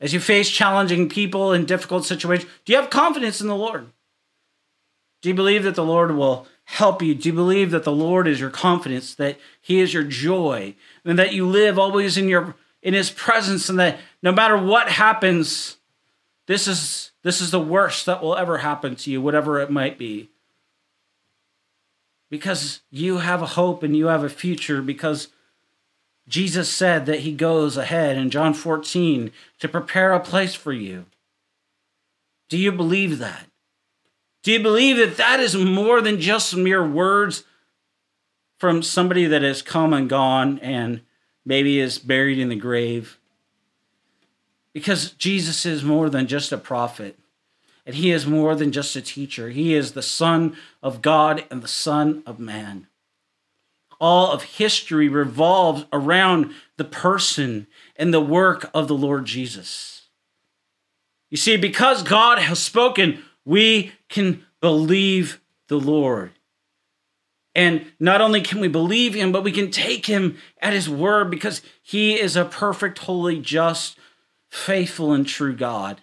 as 0.00 0.12
you 0.12 0.20
face 0.20 0.50
challenging 0.50 1.08
people 1.08 1.52
in 1.52 1.66
difficult 1.66 2.04
situations, 2.04 2.50
do 2.64 2.72
you 2.72 2.80
have 2.80 2.90
confidence 2.90 3.40
in 3.40 3.48
the 3.48 3.56
Lord? 3.56 3.86
Do 5.22 5.28
you 5.28 5.34
believe 5.34 5.62
that 5.64 5.74
the 5.74 5.84
Lord 5.84 6.14
will 6.14 6.46
help 6.64 7.02
you? 7.02 7.14
Do 7.14 7.28
you 7.28 7.34
believe 7.34 7.70
that 7.70 7.84
the 7.84 7.92
Lord 7.92 8.26
is 8.26 8.40
your 8.40 8.50
confidence, 8.50 9.14
that 9.14 9.38
He 9.60 9.80
is 9.80 9.94
your 9.94 10.04
joy, 10.04 10.74
and 11.04 11.18
that 11.18 11.32
you 11.32 11.46
live 11.46 11.78
always 11.78 12.16
in 12.16 12.28
your 12.28 12.54
in 12.82 12.92
His 12.92 13.10
presence, 13.10 13.68
and 13.70 13.78
that 13.78 13.98
no 14.22 14.32
matter 14.32 14.58
what 14.58 14.88
happens, 14.88 15.78
this 16.46 16.68
is 16.68 17.12
this 17.22 17.40
is 17.40 17.50
the 17.50 17.60
worst 17.60 18.04
that 18.06 18.22
will 18.22 18.36
ever 18.36 18.58
happen 18.58 18.96
to 18.96 19.10
you, 19.10 19.22
whatever 19.22 19.60
it 19.60 19.70
might 19.70 19.96
be 19.96 20.30
because 22.30 22.80
you 22.90 23.18
have 23.18 23.42
a 23.42 23.46
hope 23.46 23.82
and 23.82 23.96
you 23.96 24.06
have 24.06 24.24
a 24.24 24.28
future 24.28 24.82
because 24.82 25.28
Jesus 26.26 26.68
said 26.68 27.06
that 27.06 27.20
he 27.20 27.32
goes 27.32 27.76
ahead 27.76 28.16
in 28.16 28.30
John 28.30 28.54
14 28.54 29.30
to 29.60 29.68
prepare 29.68 30.12
a 30.12 30.20
place 30.20 30.54
for 30.54 30.72
you. 30.72 31.04
Do 32.48 32.56
you 32.56 32.72
believe 32.72 33.18
that? 33.18 33.46
Do 34.42 34.52
you 34.52 34.60
believe 34.60 34.96
that 34.98 35.16
that 35.16 35.40
is 35.40 35.56
more 35.56 36.00
than 36.00 36.20
just 36.20 36.54
mere 36.54 36.86
words 36.86 37.44
from 38.58 38.82
somebody 38.82 39.26
that 39.26 39.42
has 39.42 39.62
come 39.62 39.92
and 39.92 40.08
gone 40.08 40.58
and 40.60 41.00
maybe 41.44 41.80
is 41.80 41.98
buried 41.98 42.38
in 42.38 42.50
the 42.50 42.56
grave? 42.56 43.18
Because 44.72 45.12
Jesus 45.12 45.64
is 45.64 45.84
more 45.84 46.10
than 46.10 46.26
just 46.26 46.52
a 46.52 46.58
prophet, 46.58 47.18
and 47.86 47.96
he 47.96 48.10
is 48.10 48.26
more 48.26 48.54
than 48.54 48.72
just 48.72 48.96
a 48.96 49.02
teacher. 49.02 49.50
He 49.50 49.74
is 49.74 49.92
the 49.92 50.02
Son 50.02 50.56
of 50.82 51.02
God 51.02 51.44
and 51.50 51.62
the 51.62 51.68
Son 51.68 52.22
of 52.26 52.38
man. 52.38 52.86
All 54.00 54.32
of 54.32 54.42
history 54.42 55.08
revolves 55.08 55.84
around 55.92 56.52
the 56.76 56.84
person 56.84 57.66
and 57.96 58.12
the 58.12 58.20
work 58.20 58.70
of 58.74 58.88
the 58.88 58.96
Lord 58.96 59.24
Jesus. 59.26 60.08
You 61.30 61.36
see, 61.36 61.56
because 61.56 62.02
God 62.02 62.38
has 62.38 62.58
spoken, 62.58 63.22
we 63.44 63.92
can 64.08 64.44
believe 64.60 65.40
the 65.68 65.78
Lord. 65.78 66.32
And 67.54 67.86
not 68.00 68.20
only 68.20 68.40
can 68.40 68.60
we 68.60 68.68
believe 68.68 69.14
him, 69.14 69.30
but 69.30 69.44
we 69.44 69.52
can 69.52 69.70
take 69.70 70.06
him 70.06 70.38
at 70.60 70.72
his 70.72 70.88
word 70.88 71.30
because 71.30 71.62
he 71.82 72.18
is 72.18 72.34
a 72.34 72.44
perfect, 72.44 72.98
holy, 73.00 73.38
just, 73.40 73.96
faithful, 74.50 75.12
and 75.12 75.26
true 75.26 75.54
God 75.54 76.00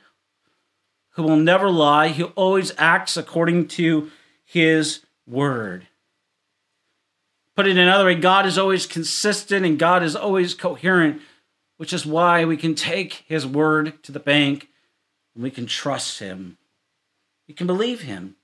who 1.22 1.28
will 1.28 1.38
never 1.38 1.70
lie, 1.70 2.10
who 2.10 2.26
always 2.36 2.74
acts 2.78 3.18
according 3.18 3.68
to 3.68 4.10
his 4.44 5.06
word. 5.28 5.88
Put 7.56 7.68
it 7.68 7.78
another 7.78 8.06
way, 8.06 8.16
God 8.16 8.46
is 8.46 8.58
always 8.58 8.86
consistent 8.86 9.66
and 9.66 9.78
God 9.78 10.04
is 10.04 10.16
always 10.16 10.54
coherent, 10.54 11.22
which 11.78 11.94
is 11.94 12.06
why 12.06 12.46
we 12.46 12.58
can 12.58 12.76
take 12.76 13.26
his 13.28 13.46
word 13.46 14.02
to 14.04 14.12
the 14.12 14.20
bank 14.20 14.70
and 15.36 15.44
we 15.44 15.52
can 15.52 15.66
trust 15.66 16.20
him. 16.20 16.58
We 17.48 17.54
can 17.54 17.68
believe 17.68 18.02
him. 18.02 18.36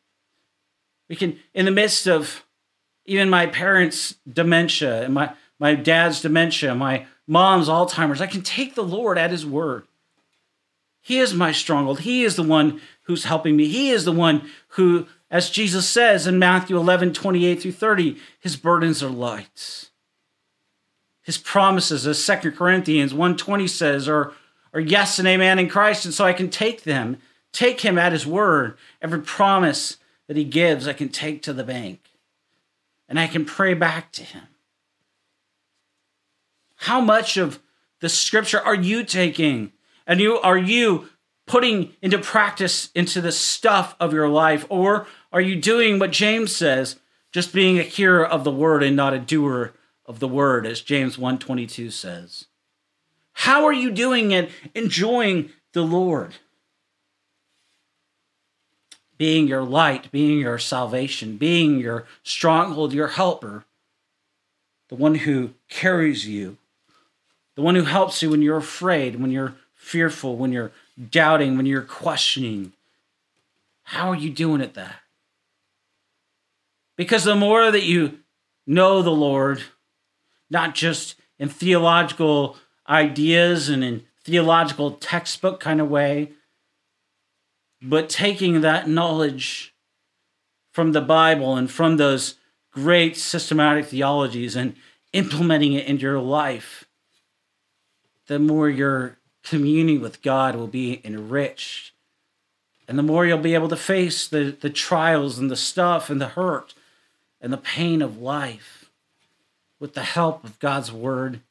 We 1.09 1.15
can, 1.15 1.39
in 1.53 1.65
the 1.65 1.71
midst 1.71 2.07
of 2.07 2.43
even 3.05 3.29
my 3.29 3.47
parents' 3.47 4.15
dementia 4.31 5.03
and 5.03 5.13
my, 5.13 5.33
my 5.59 5.73
dad's 5.73 6.21
dementia, 6.21 6.75
my 6.75 7.05
mom's 7.25 7.69
Alzheimer's, 7.69 8.21
I 8.21 8.27
can 8.27 8.41
take 8.41 8.75
the 8.75 8.83
Lord 8.83 9.17
at 9.17 9.31
his 9.31 9.45
word. 9.45 9.87
He 11.07 11.19
is 11.19 11.33
my 11.33 11.53
stronghold. 11.53 12.01
He 12.01 12.25
is 12.25 12.35
the 12.35 12.43
one 12.43 12.81
who's 13.03 13.23
helping 13.23 13.55
me. 13.55 13.69
He 13.69 13.91
is 13.91 14.03
the 14.03 14.11
one 14.11 14.49
who, 14.71 15.07
as 15.31 15.49
Jesus 15.49 15.89
says 15.89 16.27
in 16.27 16.37
Matthew 16.37 16.75
11, 16.75 17.13
28 17.13 17.61
through 17.61 17.71
30, 17.71 18.17
his 18.41 18.57
burdens 18.57 19.01
are 19.01 19.09
light. 19.09 19.89
His 21.21 21.37
promises, 21.37 22.05
as 22.05 22.25
2 22.25 22.51
Corinthians 22.51 23.13
1.20 23.13 23.69
says, 23.69 24.09
are, 24.09 24.33
are 24.73 24.81
yes 24.81 25.17
and 25.17 25.29
amen 25.29 25.59
in 25.59 25.69
Christ. 25.69 26.03
And 26.03 26.13
so 26.13 26.25
I 26.25 26.33
can 26.33 26.49
take 26.49 26.83
them, 26.83 27.19
take 27.53 27.79
him 27.79 27.97
at 27.97 28.11
his 28.11 28.27
word. 28.27 28.77
Every 29.01 29.21
promise 29.21 29.95
that 30.27 30.35
he 30.35 30.43
gives, 30.43 30.89
I 30.89 30.93
can 30.93 31.07
take 31.07 31.41
to 31.43 31.53
the 31.53 31.63
bank. 31.63 32.01
And 33.07 33.17
I 33.17 33.27
can 33.27 33.45
pray 33.45 33.73
back 33.73 34.11
to 34.11 34.23
him. 34.23 34.43
How 36.75 36.99
much 36.99 37.37
of 37.37 37.61
the 38.01 38.09
scripture 38.09 38.59
are 38.59 38.75
you 38.75 39.05
taking? 39.05 39.71
And 40.07 40.21
you 40.21 40.39
are 40.39 40.57
you 40.57 41.09
putting 41.45 41.93
into 42.01 42.17
practice 42.17 42.89
into 42.95 43.21
the 43.21 43.31
stuff 43.31 43.95
of 43.99 44.13
your 44.13 44.29
life 44.29 44.65
or 44.69 45.05
are 45.31 45.41
you 45.41 45.55
doing 45.55 45.99
what 45.99 46.11
James 46.11 46.55
says, 46.55 46.95
just 47.31 47.53
being 47.53 47.77
a 47.77 47.83
hearer 47.83 48.25
of 48.25 48.43
the 48.43 48.51
word 48.51 48.81
and 48.81 48.95
not 48.95 49.13
a 49.13 49.19
doer 49.19 49.73
of 50.05 50.19
the 50.19 50.27
word 50.27 50.65
as 50.65 50.81
James 50.81 51.17
1:22 51.17 51.91
says? 51.91 52.45
How 53.33 53.65
are 53.65 53.73
you 53.73 53.91
doing 53.91 54.31
it 54.31 54.49
enjoying 54.73 55.51
the 55.73 55.83
Lord? 55.83 56.35
Being 59.17 59.47
your 59.47 59.63
light, 59.63 60.11
being 60.11 60.39
your 60.39 60.57
salvation, 60.57 61.37
being 61.37 61.79
your 61.79 62.05
stronghold, 62.23 62.93
your 62.93 63.07
helper, 63.09 63.65
the 64.89 64.95
one 64.95 65.15
who 65.15 65.53
carries 65.69 66.27
you, 66.27 66.57
the 67.55 67.61
one 67.61 67.75
who 67.75 67.83
helps 67.83 68.21
you 68.21 68.29
when 68.29 68.41
you're 68.41 68.57
afraid, 68.57 69.19
when 69.19 69.31
you're 69.31 69.55
fearful, 69.87 70.35
when 70.35 70.51
you're 70.51 70.73
doubting, 71.09 71.55
when 71.55 71.65
you're 71.65 71.81
questioning. 71.81 72.73
How 73.83 74.09
are 74.09 74.15
you 74.15 74.29
doing 74.29 74.61
at 74.61 74.73
that? 74.73 74.95
Because 76.97 77.23
the 77.23 77.35
more 77.35 77.71
that 77.71 77.83
you 77.83 78.19
know 78.65 79.01
the 79.01 79.11
Lord, 79.11 79.63
not 80.49 80.75
just 80.75 81.15
in 81.39 81.47
theological 81.47 82.57
ideas 82.89 83.69
and 83.69 83.81
in 83.81 84.03
theological 84.25 84.91
textbook 84.91 85.61
kind 85.61 85.79
of 85.79 85.89
way, 85.89 86.33
but 87.81 88.09
taking 88.09 88.59
that 88.61 88.89
knowledge 88.89 89.73
from 90.73 90.91
the 90.91 91.01
Bible 91.01 91.55
and 91.55 91.71
from 91.71 91.95
those 91.95 92.35
great 92.71 93.15
systematic 93.15 93.85
theologies 93.85 94.55
and 94.55 94.75
implementing 95.13 95.73
it 95.73 95.85
into 95.85 96.01
your 96.01 96.19
life, 96.19 96.85
the 98.27 98.37
more 98.37 98.69
you're 98.69 99.17
communing 99.49 100.01
with 100.01 100.21
God 100.21 100.55
will 100.55 100.67
be 100.67 101.01
enriched. 101.03 101.91
And 102.87 102.97
the 102.97 103.03
more 103.03 103.25
you'll 103.25 103.37
be 103.37 103.53
able 103.53 103.69
to 103.69 103.75
face 103.75 104.27
the, 104.27 104.55
the 104.59 104.69
trials 104.69 105.39
and 105.39 105.51
the 105.51 105.55
stuff 105.55 106.09
and 106.09 106.21
the 106.21 106.29
hurt 106.29 106.73
and 107.41 107.51
the 107.51 107.57
pain 107.57 108.01
of 108.01 108.21
life 108.21 108.89
with 109.79 109.93
the 109.93 110.03
help 110.03 110.43
of 110.43 110.59
God's 110.59 110.91
word 110.91 111.41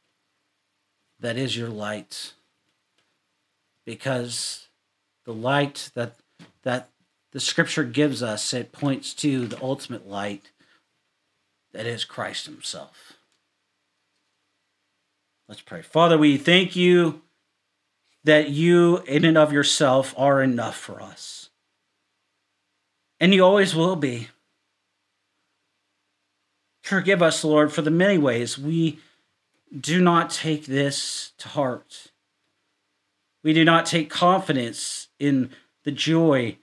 that 1.21 1.37
is 1.37 1.57
your 1.57 1.69
light. 1.69 2.33
Because 3.85 4.69
the 5.25 5.35
light 5.35 5.91
that 5.95 6.17
that 6.63 6.89
the 7.33 7.41
scripture 7.41 7.85
gives 7.85 8.23
us, 8.23 8.53
it 8.53 8.73
points 8.73 9.15
to 9.15 9.47
the 9.47 9.63
ultimate 9.63 10.09
light 10.09 10.51
that 11.73 11.87
is 11.87 12.05
Christ 12.05 12.47
Himself. 12.47 13.13
Let's 15.49 15.61
pray. 15.61 15.83
Father, 15.83 16.19
we 16.19 16.39
thank 16.39 16.75
you 16.75 17.23
that 18.27 18.51
you, 18.51 18.99
in 19.07 19.25
and 19.25 19.39
of 19.39 19.53
yourself, 19.53 20.13
are 20.17 20.43
enough 20.43 20.77
for 20.77 21.01
us. 21.01 21.49
And 23.21 23.33
you 23.33 23.45
always 23.45 23.73
will 23.73 23.95
be. 23.95 24.29
Forgive 26.83 27.23
us, 27.23 27.45
Lord, 27.45 27.73
for 27.73 27.83
the 27.83 27.91
many 27.91 28.19
ways 28.19 28.59
we 28.59 28.99
do 29.79 30.01
not 30.01 30.31
take 30.31 30.67
this 30.67 31.35
to 31.39 31.49
heart. 31.49 32.09
We 33.45 33.53
do 33.53 33.65
not 33.65 33.87
take 33.87 34.11
confidence 34.11 35.07
in 35.21 35.51
the 35.85 35.93
joy 35.93 36.59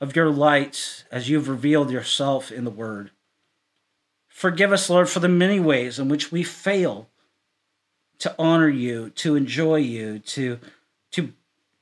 of 0.00 0.14
your 0.14 0.30
light 0.30 1.04
as 1.10 1.28
you've 1.28 1.48
revealed 1.48 1.90
yourself 1.90 2.52
in 2.52 2.62
the 2.62 2.70
Word. 2.70 3.10
Forgive 4.28 4.72
us, 4.72 4.88
Lord, 4.88 5.08
for 5.08 5.18
the 5.18 5.28
many 5.28 5.58
ways 5.58 5.98
in 5.98 6.08
which 6.08 6.30
we 6.30 6.44
fail 6.44 7.08
to 8.20 8.32
honor 8.38 8.68
you, 8.68 9.10
to 9.10 9.34
enjoy 9.34 9.76
you, 9.76 10.20
to 10.20 10.60
to 11.14 11.32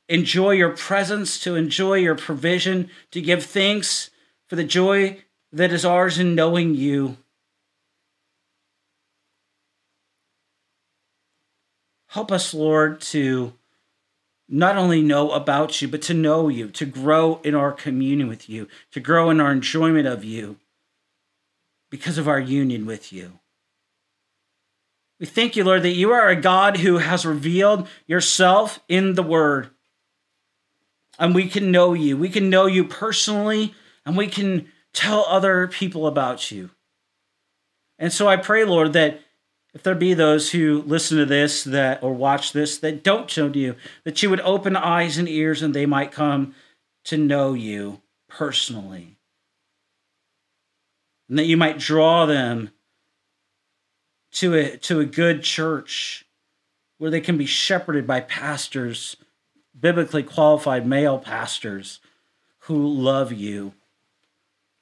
enjoy 0.09 0.53
your 0.53 0.71
presence, 0.71 1.39
to 1.41 1.57
enjoy 1.57 1.95
your 1.95 2.15
provision, 2.15 2.91
to 3.11 3.21
give 3.21 3.45
thanks 3.45 4.11
for 4.49 4.57
the 4.57 4.65
joy 4.65 5.19
that 5.53 5.73
is 5.73 5.85
ours 5.85 6.19
in 6.19 6.35
knowing 6.35 6.75
you. 6.75 7.17
Help 12.09 12.31
us, 12.31 12.53
Lord, 12.53 13.01
to 13.01 13.55
not 14.49 14.77
only 14.77 15.01
know 15.01 15.31
about 15.31 15.81
you, 15.81 15.89
but 15.89 16.03
to 16.03 16.15
know 16.15 16.49
you, 16.49 16.69
to 16.69 16.85
grow 16.85 17.41
in 17.43 17.55
our 17.55 17.73
communion 17.73 18.29
with 18.29 18.51
you, 18.51 18.69
to 18.91 19.01
grow 19.01 19.31
in 19.31 19.41
our 19.41 19.51
enjoyment 19.51 20.07
of 20.07 20.23
you 20.23 20.57
because 21.91 22.19
of 22.19 22.29
our 22.29 22.41
union 22.41 22.85
with 22.85 23.15
you. 23.15 23.39
We 25.23 25.29
thank 25.29 25.55
you, 25.55 25.63
Lord, 25.63 25.85
that 25.85 25.91
you 25.91 26.11
are 26.11 26.31
a 26.31 26.35
God 26.35 26.79
who 26.79 26.99
has 26.99 27.25
revealed 27.25 27.87
yourself 28.09 28.81
in 28.89 29.15
the 29.15 29.23
Word. 29.23 29.71
And 31.17 31.33
we 31.33 31.47
can 31.49 31.71
know 31.71 31.95
you. 31.95 32.17
We 32.17 32.29
can 32.29 32.51
know 32.51 32.67
you 32.67 32.83
personally, 32.83 33.73
and 34.05 34.17
we 34.17 34.27
can 34.27 34.67
tell 34.93 35.25
other 35.29 35.69
people 35.69 36.09
about 36.09 36.51
you. 36.51 36.71
And 38.01 38.13
so 38.13 38.27
I 38.27 38.37
pray, 38.37 38.65
Lord, 38.65 38.95
that 38.95 39.21
if 39.73 39.85
there 39.85 39.95
be 39.95 40.13
those 40.13 40.51
who 40.51 40.83
listen 40.89 41.19
to 41.19 41.25
this 41.25 41.63
that 41.63 42.03
or 42.03 42.13
watch 42.13 42.53
this 42.53 42.79
that 42.79 43.05
don't 43.05 43.29
know 43.29 43.55
you, 43.55 43.77
that 44.03 44.25
you 44.25 44.31
would 44.31 44.41
open 44.41 44.75
eyes 44.75 45.19
and 45.19 45.29
ears 45.29 45.63
and 45.63 45.73
they 45.73 45.87
might 45.87 46.11
come 46.11 46.53
to 47.05 47.17
know 47.17 47.55
you 47.55 48.01
personally. 48.29 49.19
And 51.29 51.39
that 51.39 51.47
you 51.47 51.57
might 51.57 51.79
draw 51.79 52.27
them 52.27 52.73
to 54.33 54.55
a 54.55 54.77
to 54.79 55.01
a 55.01 55.05
good 55.05 55.43
church 55.43 56.25
where 56.99 57.11
they 57.11 57.21
can 57.21 57.37
be 57.37 57.47
shepherded 57.47 58.07
by 58.07 58.21
pastors, 58.21 59.17
biblically 59.79 60.23
qualified 60.23 60.87
male 60.87 61.19
pastors 61.19 62.01
who 62.61 62.87
love 62.87 63.33
you 63.33 63.73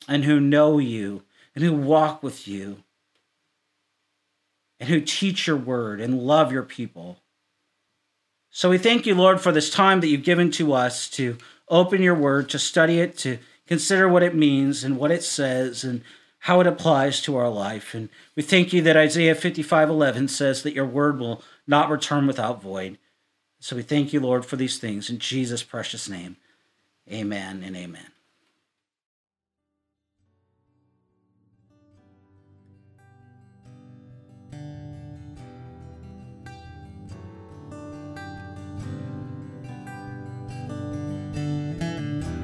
and 0.06 0.24
who 0.24 0.38
know 0.38 0.78
you 0.78 1.22
and 1.54 1.64
who 1.64 1.72
walk 1.72 2.22
with 2.22 2.46
you 2.46 2.82
and 4.78 4.88
who 4.88 5.00
teach 5.00 5.46
your 5.46 5.56
word 5.56 6.00
and 6.00 6.22
love 6.22 6.52
your 6.52 6.62
people. 6.62 7.18
So 8.50 8.68
we 8.68 8.78
thank 8.78 9.06
you, 9.06 9.14
Lord, 9.14 9.40
for 9.40 9.52
this 9.52 9.70
time 9.70 10.00
that 10.00 10.08
you've 10.08 10.22
given 10.22 10.50
to 10.52 10.72
us 10.72 11.08
to 11.10 11.38
open 11.68 12.02
your 12.02 12.14
word, 12.14 12.48
to 12.50 12.58
study 12.58 12.98
it, 12.98 13.16
to 13.18 13.38
consider 13.66 14.08
what 14.08 14.22
it 14.22 14.34
means 14.34 14.82
and 14.82 14.98
what 14.98 15.12
it 15.12 15.22
says 15.22 15.84
and 15.84 16.02
how 16.40 16.60
it 16.60 16.66
applies 16.66 17.20
to 17.22 17.36
our 17.36 17.48
life. 17.48 17.94
And 17.94 18.08
we 18.34 18.42
thank 18.42 18.72
you 18.72 18.82
that 18.82 18.96
Isaiah 18.96 19.34
55:11 19.34 20.28
says 20.28 20.62
that 20.62 20.74
your 20.74 20.86
word 20.86 21.18
will 21.18 21.42
not 21.66 21.90
return 21.90 22.26
without 22.26 22.62
void. 22.62 22.98
So 23.60 23.76
we 23.76 23.82
thank 23.82 24.12
you, 24.12 24.20
Lord, 24.20 24.46
for 24.46 24.56
these 24.56 24.78
things 24.78 25.10
in 25.10 25.18
Jesus' 25.18 25.62
precious 25.62 26.08
name. 26.08 26.36
Amen 27.10 27.62
and 27.62 27.76
amen. 27.76 28.06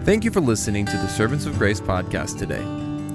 Thank 0.04 0.22
you 0.22 0.30
for 0.30 0.40
listening 0.40 0.86
to 0.86 0.92
the 0.92 1.08
Servants 1.08 1.46
of 1.46 1.58
Grace 1.58 1.80
podcast 1.80 2.38
today. 2.38 2.85